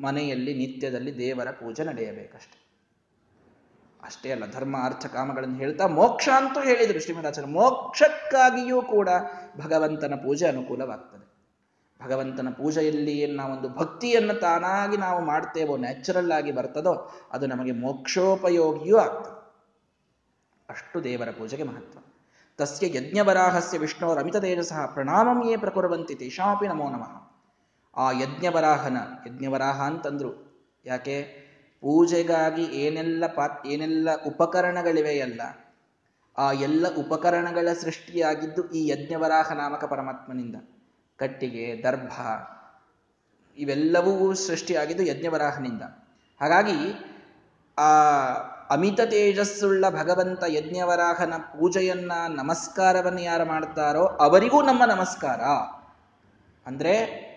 [0.00, 2.70] ಮನೆಯಲ್ಲಿ ನಿತ್ಯದಲ್ಲಿ ದೇವರ ಪೂಜೆ ನಡೆಯಬೇಕಷ್ಟೆ.
[4.02, 7.50] ಅಷ್ಟೇ ಅಲ್ಲ, ಧರ್ಮ, ಅರ್ಥ, ಕಾಮಗಳನ್ನು ಹೇಳ್ತಾ ಮೋಕ್ಷ ಅಂತೂ ಹೇಳಿದರು ಶ್ರೀಮದಾಚಾರ್ಯ.
[7.50, 9.08] ಮೋಕ್ಷಕ್ಕಾಗಿಯೂ ಕೂಡ
[9.58, 11.30] ಭಗವಂತನ ಪೂಜೆ ಅನುಕೂಲವಾಗ್ತದೆ.
[12.04, 19.40] ಭಗವಂತನ ಪೂಜೆಯಲ್ಲಿ ಏನು ನಾವೊಂದು ಭಕ್ತಿಯನ್ನು ತಾನಾಗಿ ನಾವು ಮಾಡ್ತೇವೋ ನ್ಯಾಚುರಲ್ ಆಗಿ ಬರ್ತದೋ, ಅದು ನಮಗೆ ಮೋಕ್ಷೋಪಯೋಗಿಯೂ ಆಗ್ತದೆ.
[20.68, 21.98] ಅಷ್ಟು ದೇವರ ಪೂಜೆಗೆ ಮಹತ್ವ.
[22.60, 27.12] ತಸ್ಯ ಯಜ್ಞವರಾಹಸ್ಯ ವಿಷ್ಣೋರಮಿತ ತೇಜಸಃ ಪ್ರಣಾಮಂ ಯೇ ಪ್ರಕುರ್ವಂತಿ ತೇಷಾಪಿ ನಮೋ ನಮಃ
[27.96, 28.96] ಆ ಯಜ್ಞವರಾಹನ
[29.26, 30.30] ಯಜ್ಞವರಾಹ ಅಂತಂದ್ರು
[30.86, 31.22] ಯಾಕೆ
[31.80, 35.40] ಪೂಜೆಗಾಗಿ ಏನೆಲ್ಲ ಪಾ ಏನೆಲ್ಲ ಉಪಕರಣಗಳಿವೆಯಲ್ಲ
[36.38, 40.56] ಆ ಎಲ್ಲ ಉಪಕರಣಗಳ ಸೃಷ್ಟಿಯಾಗಿದ್ದು ಈ ಯಜ್ಞವರಾಹ ನಾಮಕ ಪರಮಾತ್ಮನಿಂದ.
[41.16, 42.12] ಕಟ್ಟಿಗೆ, ದರ್ಭ,
[43.56, 45.82] ಇವೆಲ್ಲವೂ ಸೃಷ್ಟಿಯಾಗಿದ್ದು ಯಜ್ಞವರಾಹನಿಂದ.
[46.40, 46.78] ಹಾಗಾಗಿ
[47.78, 47.90] ಆ
[48.70, 55.40] ಅಮಿತ ತೇಜಸ್ಸುಳ್ಳ ಭಗವಂತ ಯಜ್ಞವರಾಹನ ಪೂಜೆಯನ್ನ ನಮಸ್ಕಾರವನ್ನು ಯಾರು ಮಾಡ್ತಾರೋ ಅವರಿಗೂ ನಮ್ಮ ನಮಸ್ಕಾರ.
[56.66, 57.30] ಅಂದ್ರೆ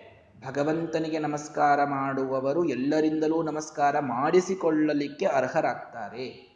[0.46, 6.54] ಭಗವಂತನಿಗೆ ನಮಸ್ಕಾರ ಮಾಡುವವರು ಎಲ್ಲರಿಂದಲೂ ನಮಸ್ಕಾರ ಮಾಡಿಸಿಕೊಳ್ಳಲಿಕ್ಕೆ ಅರ್ಹರಾಗ್ತಾರೆ.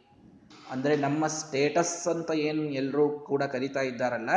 [0.71, 4.29] ಅಂದ್ರೆ ನಮ್ಮ ಸ್ಟೇಟಸ್ ಅಂತ ಏನು ಎಲ್ಲರೂ ಕೂಡ ಕರಿತಾ ಇದ್ದಾರಲ್ಲ,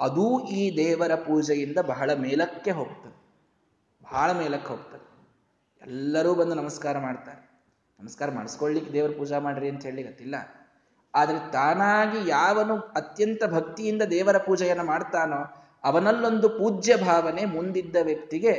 [0.00, 3.24] ಅದೂ ಈ ದೇವರ ಪೂಜೆಯಿಂದ ಬಹಳ ಮೇಲಕ್ಕೆ ಹೋಗ್ತದೆ.
[4.12, 5.28] ಬಹಳ ಮೇಲಕ್ಕೆ ಹೋಗ್ತದೆ.
[5.82, 7.53] ಎಲ್ಲರೂ ಬಂದು ನಮಸ್ಕಾರ ಮಾಡ್ತಾರೆ.
[8.00, 10.34] ನಮಸ್ಕಾರ ಮಾಡಿಸ್ಕೊಳ್ಳಿಕ್ಕೆ ದೇವರ ಪೂಜಾ ಮಾಡ್ರಿ ಅಂತ ಹೇಳಿ ಗೊತ್ತಿಲ್ಲ.
[11.14, 18.52] ಆದರೆ ತಾನಾಗಿ ಯಾವನು ಅತ್ಯಂತ ಭಕ್ತಿಯಿಂದ ದೇವರ ಪೂಜೆಯನ್ನು ಮಾಡ್ತಾನೋ ಅವನಲ್ಲೊಂದು ಪೂಜ್ಯ ಭಾವನೆ ಮುಂದಿದ್ದ ವ್ಯಕ್ತಿಗೆ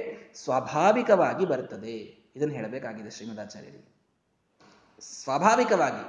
[0.44, 1.96] ಸ್ವಾಭಾವಿಕವಾಗಿ ಬರ್ತದೆ
[2.36, 3.96] ಇದನ್ನು ಹೇಳಬೇಕಾಗಿದೆ ಶ್ರೀಮದಾಚಾರ್ಯರಿಗೆ.
[5.00, 6.04] ಸ್ವಾಭಾವಿಕವಾಗಿ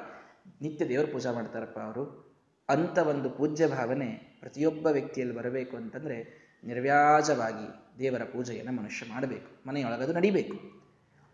[0.62, 2.34] ನಿತ್ಯ ದೇವರ ಪೂಜಾ ಮಾಡ್ತಾರಪ್ಪ ಅವರು.
[2.68, 9.68] ಅಂತ ಒಂದು ಪೂಜ್ಯ ಭಾವನೆ ಪ್ರತಿಯೊಬ್ಬ ವ್ಯಕ್ತಿಯಲ್ಲಿ ಬರಬೇಕು ಅಂತಂದ್ರೆ ನಿರ್ವ್ಯಾಜವಾಗಿ ದೇವರ ಪೂಜೆಯನ್ನು ಮನುಷ್ಯ ಮಾಡಬೇಕು.
[9.68, 10.85] ಮನೆಯೊಳಗದು ನಡಿಬೇಕು.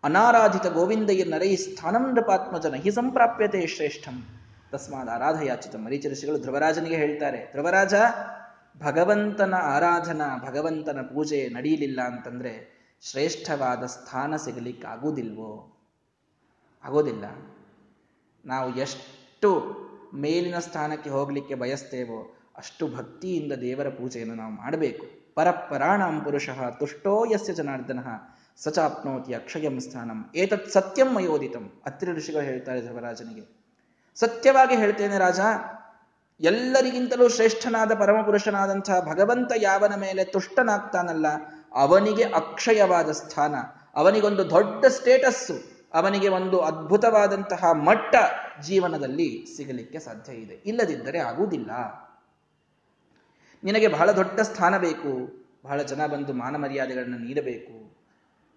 [0.03, 4.15] ಅನಾರಾಧಿತ ಗೋವಿಂದಯ್ಯ ನರೈ ಸ್ಥಾನಂ ನೃಪಾತ್ಮಜನ ಹಿ ಸಂಪ್ರಾಪ್ಯತೆ ಶ್ರೇಷ್ಠಂ.
[4.71, 7.93] ತಸ್ಮಾದ ಆರಾಧಯಾಚಿತ ಮರೀಚರಿಸಿಗಳು ಧ್ರುವರಾಜನಿಗೆ ಹೇಳ್ತಾರೆ, ಧ್ರುವರಾಜ,
[8.79, 12.53] ಭಗವಂತನ ಆರಾಧನಾ, ಭಗವಂತನ ಪೂಜೆ ನಡೆಯಲಿಲ್ಲ ಅಂತಂದ್ರೆ
[13.01, 15.51] ಶ್ರೇಷ್ಠವಾದ ಸ್ಥಾನ ಸಿಗಲಿಕ್ಕೆ ಆಗೋದಿಲ್ವೋ
[16.83, 17.25] ಆಗೋದಿಲ್ಲ.
[18.45, 19.49] ನಾವು ಎಷ್ಟು
[20.15, 25.05] ಮೇಲಿನ ಸ್ಥಾನಕ್ಕೆ ಹೋಗಲಿಕ್ಕೆ ಬಯಸ್ತೇವೋ ಅಷ್ಟು ಭಕ್ತಿಯಿಂದ ದೇವರ ಪೂಜೆಯನ್ನು ನಾವು ಮಾಡಬೇಕು.
[25.35, 27.99] ಪರಪರಾಣಾಂ ಪುರುಷ ತುಷ್ಟೋ ಯಸ್ಯ ಜನಾರ್ದನ
[28.57, 30.31] ಸಚಾಪ್ನೋತಿ ಅಕ್ಷಯಂ ಸ್ಥಾನಂ.
[30.35, 31.81] ಏತತ್ ಸತ್ಯಂ ಮಯೋದಿತಂ.
[31.85, 33.63] ಅತ್ರಿ ಋಷಿಗಳು ಹೇಳ್ತಾರೆ ಧರ್ಮರಾಜನಿಗೆ.
[34.15, 35.39] ಸತ್ಯವಾಗಿ ಹೇಳ್ತೇನೆ ರಾಜ,
[36.39, 41.25] ಎಲ್ಲರಿಗಿಂತಲೂ ಶ್ರೇಷ್ಠನಾದ ಪರಮಪುರುಷನಾದಂತಹ ಭಗವಂತ ಯಾವನ ಮೇಲೆ ತುಷ್ಟನಾಗ್ತಾನಲ್ಲ,
[41.73, 43.55] ಅವನಿಗೆ ಅಕ್ಷಯವಾದ ಸ್ಥಾನ.
[43.95, 48.15] ಅವನಿಗೊಂದು ದೊಡ್ಡ ಸ್ಟೇಟಸ್ಸು, ಅವನಿಗೆ ಒಂದು ಅದ್ಭುತವಾದಂತಹ ಮಟ್ಟ
[48.61, 50.53] ಜೀವನದಲ್ಲಿ ಸಿಗಲಿಕ್ಕೆ ಸಾಧ್ಯ ಇದೆ.
[50.53, 51.71] ಇಲ್ಲದಿದ್ದರೆ ಆಗುವುದಿಲ್ಲ.
[53.63, 57.82] ನಿನಗೆ ಬಹಳ ದೊಡ್ಡ ಸ್ಥಾನ ಬೇಕು, ಬಹಳ ಜನ ಬಂದು ಮಾನ ಮರ್ಯಾದೆಗಳನ್ನು ನೀಡಬೇಕು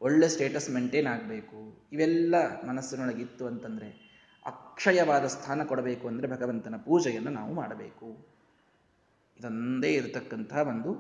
[0.01, 1.59] ಒಳ್ಳೆ ಸ್ಟೇಟಸ್ ಮೇಂಟೈನ್ ಆಗಬೇಕು.
[1.93, 2.35] ಇವೆಲ್ಲ
[2.67, 3.89] ಮನಸ್ಸಿನೊಳಗಿತ್ತು ಅಂತಂದರೆ
[4.47, 8.09] ಅಕ್ಷಯವಾದ ಸ್ಥಾನ ಕೊಡಬೇಕು ಅಂದರೆ ಭಗವಂತನ ಪೂಜೆಯನ್ನು ನಾವು ಮಾಡಬೇಕು.
[9.39, 10.91] ಇದೊಂದೇ ಇರತಕ್ಕಂತಹ ಒಂದು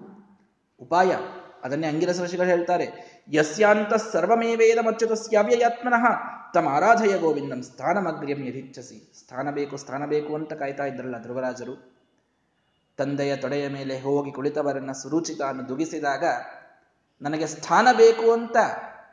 [0.80, 1.10] ಉಪಾಯ.
[1.64, 2.86] ಅದನ್ನೇ ಅಂಗಿರಸ ಋಷಿಗಳು ಹೇಳ್ತಾರೆ,
[3.32, 6.04] ಯಸ್ಯಾಂತ ಸರ್ವಮೇವೇದ ಮಚ್ಚುತಸ್ಯಾವ್ಯಯಾತ್ಮನಃ
[6.54, 11.74] ತಮ್ಮ ಆರಾಧಯ ಗೋವಿಂದಂ ಸ್ಥಾನಮಗ್ರ್ಯಂ ಯಧಿಚ್ಛಸಿ ಸ್ಥಾನ ಬೇಕು ಸ್ಥಾನ ಬೇಕು ಅಂತ ಕಾಯ್ತಾ ಇದ್ರಲ್ಲ ಧ್ರುವರಾಜರು.
[12.98, 14.92] ತಂದೆಯ ತೊಡೆಯ ಮೇಲೆ ಹೋಗಿ ಕುಳಿತವರನ್ನ
[15.48, 16.24] ಅನ್ನು ದುಗಿಸಿದಾಗ
[17.22, 18.56] ನನಗೆ ಸ್ಥಾನ ಬೇಕು ಅಂತ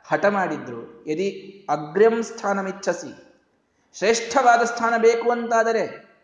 [0.06, 1.06] ಹಠ ಮಾಡಿದ್ರು.
[1.06, 3.40] ಯದಿ ಅಗ್ರ್ಯಂ ಸ್ಥಾನಮಿಚ್ಛಸಿ.
[3.94, 6.14] ಶ್ರೇಷ್ಠವಾದ ಸ್ಥಾನ ಬೇಕು ಅಂತಾದರೆ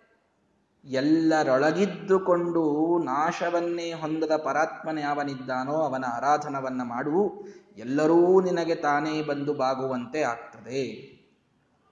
[0.85, 7.45] ಎಲ್ಲರೊಳಗಿದ್ದುಕೊಂಡು ನಾಶವನ್ನೇ ಹೊಂದದ ಪರಾತ್ಮನೆ ಅವನಿದ್ದಾನೋ, ಅವನ ಆರಾಧನವನ್ನ ಮಾಡು
[7.77, 11.11] ಎಲ್ಲರೂ ನಿನಗೆ ತಾನೇ ಬಂದು ಬಾಗುವಂತೆ ಆಗ್ತದೆ.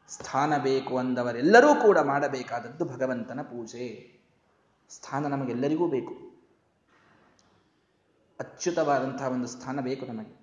[0.09, 4.18] ಸ್ಥಾನ ಬೇಕು ಅಂದವರೆಲ್ಲರೂ ಕೂಡ ಮಾಡಬೇಕಾದದ್ದು ಭಗವಂತನ ಪೂಜೆ.
[4.88, 6.28] ಸ್ಥಾನ ನಮಗೆಲ್ಲರಿಗೂ ಬೇಕು.
[8.40, 10.35] ಅಚ್ಯುತವಾದಂತಹ ಒಂದು ಸ್ಥಾನ ಬೇಕು ನಮಗೆ.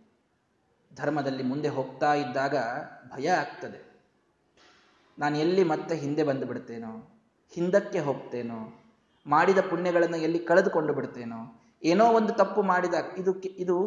[0.96, 2.56] ಧರ್ಮದಲ್ಲಿ ಮುಂದೆ ಹೋಗ್ತಾ ಇದ್ದಾಗ
[3.14, 3.80] ಭಯ ಆಗ್ತದೆ.
[5.20, 6.92] ನಾನು ಎಲ್ಲಿ ಮತ್ತೆ ಹಿಂದೆ ಬಂದು ಬಿಡ್ತೇನೋ,
[7.56, 8.60] ಹಿಂದಕ್ಕೆ ಹೋಗ್ತೇನೋ,
[9.26, 11.40] ಮಾಡಿದ ಪುಣ್ಯಗಳನ್ನು ಎಲ್ಲಿ ಕಳೆದುಕೊಂಡು ಬಿಡ್ತೇನೋ,
[11.84, 13.78] ಏನೋ ಒಂದು ತಪ್ಪು ಮಾಡಿದ ಇದು ಇದು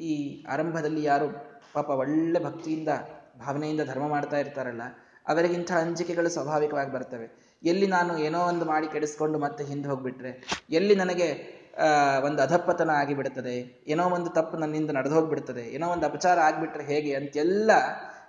[0.00, 0.12] ಈ
[0.44, 1.28] ಆರಂಭದಲ್ಲಿ ಯಾರು
[1.72, 2.88] ಪಾಪ ಒಳ್ಳೆ ಭಕ್ತಿಯಿಂದ,
[3.38, 4.82] ಭಾವನೆಯಿಂದ ಧರ್ಮ ಮಾಡ್ತಾ ಇರ್ತಾರಲ್ಲ,
[5.28, 7.58] ಅವರಿಗಿಂತ ಅಂಜಿಕೆಗಳು ಸ್ವಾಭಾವಿಕವಾಗಿ ಬರ್ತವೆ.
[7.62, 10.32] ಎಲ್ಲಿ ನಾನು ಏನೋ ಒಂದು ಮಾಡಿ ಕೆಡಿಸ್ಕೊಂಡು ಮತ್ತೆ ಹಿಂದೆ ಹೋಗ್ಬಿಟ್ರೆ,
[10.70, 11.57] ಎಲ್ಲಿ ನನಗೆ
[12.24, 17.70] ಒಂದು ಅಧಪ್ಪತನ ಆಗಿಬಿಡುತ್ತದೆ ಏನೋ ಒಂದು ತಪ್ಪು ನನ್ನಿಂದ ನಡೆದು ಹೋಗ್ಬಿಡ್ತದೆ ಏನೋ ಒಂದು ಅಪಚಾರ ಆಗ್ಬಿಟ್ರೆ ಹೇಗೆ ಅಂತೆಲ್ಲ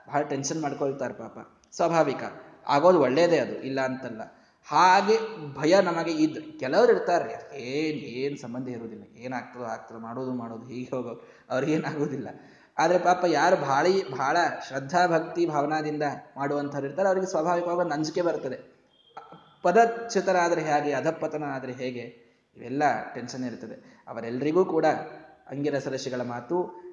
[0.08, 1.38] ಬಹಳ ಟೆನ್ಷನ್ ಮಾಡ್ಕೊಳ್ತಾರೆ ಪಾಪ.
[1.76, 2.24] ಸ್ವಾಭಾವಿಕ.
[2.68, 4.22] ಆಗೋದು ಒಳ್ಳೇದೇ ಅದು, ಇಲ್ಲ ಅಂತಲ್ಲ.
[4.68, 5.18] ಹಾಗೆ
[5.54, 7.60] ಭಯ ನಮಗೆ ಇದ್ರೆ ಕೆಲವರು ಇರ್ತಾರೆ.
[7.60, 9.04] ಏನು ಏನು ಸಂಬಂಧ ಇರುವುದಿಲ್ಲ.
[9.18, 12.28] ಏನಾಗ್ತದೋ ಆಗ್ತದೋ, ಮಾಡೋದು ಮಾಡೋದು, ಹೀಗೆ ಹೋಗೋದು ಅವ್ರಿಗೇನಾಗೋದಿಲ್ಲ
[12.78, 16.04] ಆದರೆ ಪಾಪ ಯಾರು ಬಹಳ ಬಹಳ ಶ್ರದ್ಧಾ, ಭಕ್ತಿ, ಭಾವನಾದಿಂದ
[16.38, 17.08] ಮಾಡುವಂಥವ್ರು ಇರ್ತಾರೆ.
[17.08, 18.80] ಅವರಿಗೆ ಸ್ವಾಭಾವಿಕವಾಗಿ ಒಂದು ಅಂಜಿಕೆ ಬರ್ತದೆ.
[19.62, 22.84] ಪದಚ್ಯುತರಾದರೆ ಹೇಗೆ, ಅಧಪತನ ಆದರೆ ಹೇಗೆ ಇವೆಲ್ಲ
[23.14, 24.86] ಟೆನ್ಷನ್ ಇರ್ತದೆ ಅವರೆಲ್ಲರಿಗೂ ಕೂಡ
[25.48, 26.90] ಅಂಗಿರಸ ಮಾತು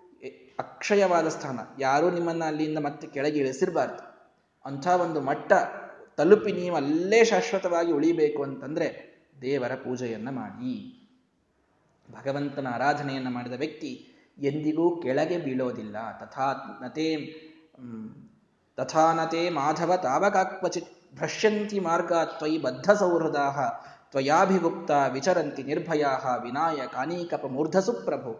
[0.58, 1.58] ಅಕ್ಷಯವಾದ ಸ್ಥಾನ.
[1.78, 4.16] ಯಾರೂ ನಿಮ್ಮನ್ನ ಅಲ್ಲಿಂದ ಮತ್ತೆ ಕೆಳಗೆ ಇಳಿಸಿರಬಾರ್ದು.
[4.64, 5.52] ಅಂಥ ಒಂದು ಮಟ್ಟ
[6.16, 11.02] ತಲುಪಿ ನೀವು ಅಲ್ಲೇ ಶಾಶ್ವತವಾಗಿ ಉಳಿಬೇಕು ಅಂತಂದ್ರೆ ದೇವರ ಪೂಜೆಯನ್ನ ಮಾಡಿ.
[12.10, 16.18] ಭಗವಂತನ ಆರಾಧನೆಯನ್ನ ಮಾಡಿದ ವ್ಯಕ್ತಿ ಎಂದಿಗೂ ಕೆಳಗೆ ಬೀಳೋದಿಲ್ಲ.
[16.18, 17.16] ತಥಾ ನತೆ
[18.76, 23.46] ತಥಾನತೆ ಮಾಧವ ತಾವಕಾಕ್ವಚಿತ್ ಭ್ರಶ್ಯಂತಿ ಮಾರ್ಗ ತ್ವಯಿ ಬದ್ಧ ಸೌಹೃದಾ
[24.16, 28.30] ತ್ವಯಾಭಿಗುಪ್ತ ವಿಚರಂತಿ ನಿರ್ಭಯಾ ವಿನಾಯ ಕಾನೀಕಪ ಮೂರ್ಧಸು ಪ್ರಭು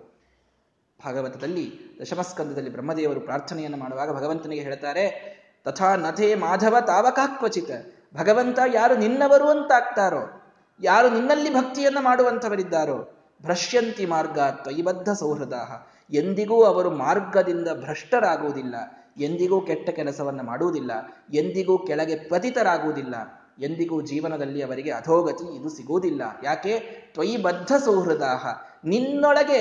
[1.04, 1.64] ಭಾಗವತದಲ್ಲಿ
[2.02, 5.04] ದಶಮಸ್ಕಂದದಲ್ಲಿ ಬ್ರಹ್ಮದೇವರು ಪ್ರಾರ್ಥನೆಯನ್ನು ಮಾಡುವಾಗ ಭಗವಂತನಿಗೆ ಹೇಳ್ತಾರೆ,
[5.64, 7.70] ತಥಾ ನಥೇ ಮಾಧವ ತಾವಕಾಕ್ವಚಿತ
[8.16, 12.98] ಭಗವಂತ ಯಾರು ನಿನ್ನವರು ಅಂತಾಗ್ತಾರೋ, ಯಾರು ನಿನ್ನಲ್ಲಿ ಭಕ್ತಿಯನ್ನು ಮಾಡುವಂಥವರಿದ್ದಾರೋ,
[13.42, 15.52] ಭ್ರಶ್ಯಂತಿ ಮಾರ್ಗ ತ್ವಯಿಬದ್ಧ ಸೌಹೃದ
[16.10, 18.74] ಎಂದಿಗೂ ಅವರು ಮಾರ್ಗದಿಂದ ಭ್ರಷ್ಟರಾಗುವುದಿಲ್ಲ,
[19.18, 20.92] ಎಂದಿಗೂ ಕೆಟ್ಟ ಕೆಲಸವನ್ನು ಮಾಡುವುದಿಲ್ಲ,
[21.32, 23.45] ಎಂದಿಗೂ ಕೆಳಗೆ ಪತಿತರಾಗುವುದಿಲ್ಲ.
[23.58, 26.22] ಎಂದಿಗೂ ಜೀವನದಲ್ಲಿ ಅವರಿಗೆ ಅಧೋಗತಿ ಇದು ಸಿಗುವುದಿಲ್ಲ.
[26.44, 26.78] ಯಾಕೆ?
[27.14, 28.46] ತ್ವಯಿಬದ್ಧ ಸೌಹೃದಾಹ.
[28.84, 29.60] ನಿನ್ನೊಳಗೆ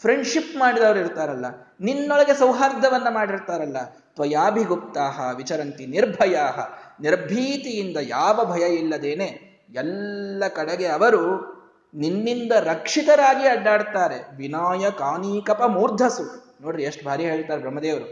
[0.00, 1.46] ಫ್ರೆಂಡ್ಶಿಪ್ ಮಾಡಿದವರು ಇರ್ತಾರಲ್ಲ,
[1.80, 3.76] ನಿನ್ನೊಳಗೆ ಸೌಹಾರ್ದವನ್ನ ಮಾಡಿರ್ತಾರಲ್ಲ,
[4.14, 6.58] ತ್ವಯಾಭಿಗುಪ್ತಾಹ, ವಿಚರಂತಿ ನಿರ್ಭಯಾಹ.
[7.00, 9.28] ನಿರ್ಭೀತಿಯಿಂದ ಯಾವ ಭಯ ಇಲ್ಲದೇನೆ
[9.74, 11.22] ಎಲ್ಲ ಕಡೆಗೆ ಅವರು
[11.94, 14.36] ನಿನ್ನಿಂದ ರಕ್ಷಿತರಾಗಿ ಅಡ್ಡಾಡ್ತಾರೆ.
[14.36, 16.24] ವಿನಾಯ ಕಾನೀಕಪ ಮೂರ್ಧಸು.
[16.62, 18.06] ನೋಡ್ರಿ, ಎಷ್ಟು ಭಾರಿ ಹೇಳ್ತಾರೆ ಬ್ರಹ್ಮದೇವರು.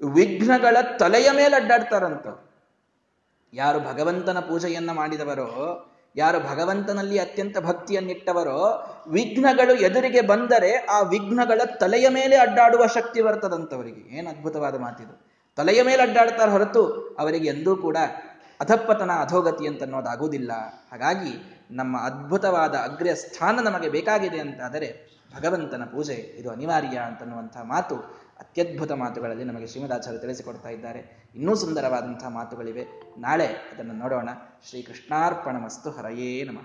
[0.00, 2.45] ವಿಘ್ನಗಳ ತಲೆಯ ಮೇಲೆ ಅಡ್ಡಾಡ್ತಾರಂತ.
[3.52, 5.48] ಯಾರು ಭಗವಂತನ ಪೂಜೆಯನ್ನ ಮಾಡಿದವರೋ,
[6.16, 8.60] ಯಾರು ಭಗವಂತನಲ್ಲಿ ಅತ್ಯಂತ ಭಕ್ತಿಯನ್ನಿಟ್ಟವರೋ,
[9.08, 14.16] ವಿಘ್ನಗಳು ಎದುರಿಗೆ ಬಂದರೆ ಆ ವಿಘ್ನಗಳ ತಲೆಯ ಮೇಲೆ ಅಡ್ಡಾಡುವ ಶಕ್ತಿ ಬರ್ತದಂತವರಿಗೆ.
[14.16, 15.26] ಏನು ಅದ್ಭುತವಾದ ಮಾತಿದು.
[15.56, 16.86] ತಲೆಯ ಮೇಲೆ ಅಡ್ಡಾಡ್ತಾರೆ ಹೊರತು
[17.18, 17.96] ಅವರಿಗೆ ಎಂದೂ ಕೂಡ
[18.60, 20.52] ಅಧಪ್ಪತನ ಅಧೋಗತಿ ಅಂತ ಅನ್ನೋದಾಗುವುದಿಲ್ಲ.
[20.92, 28.92] ಹಾಗಾಗಿ ನಮ್ಮ ಅದ್ಭುತವಾದ ಅಗ್ರ್ಯ ಸ್ಥಾನ ನಮಗೆ ಬೇಕಾಗಿದೆ ಅಂತಾದರೆ ಭಗವಂತನ ಪೂಜೆ ಇದು ಅನಿವಾರ್ಯ ಅಂತನ್ನುವಂಥ ಮಾತು ಅತ್ಯದ್ಭುತ
[28.92, 31.24] ಮಾತುಗಳಲ್ಲಿ ನಮಗೆ ಶ್ರೀಮದಾಚಾರ್ಯ ತಿಳಿಸಿಕೊಡ್ತಾ ಇದ್ದಾರೆ.
[31.34, 32.86] ಇನ್ನೂ ಸುಂದರವಾದಂತಹ ಮಾತುಗಳಿವೆ.
[33.18, 34.28] ನಾಳೆ ಅದನ್ನು ನೋಡೋಣ.
[34.68, 35.90] ಶ್ರೀ ಕೃಷ್ಣಾರ್ಪಣ ಮಸ್ತು
[36.44, 36.62] ನಮಃ.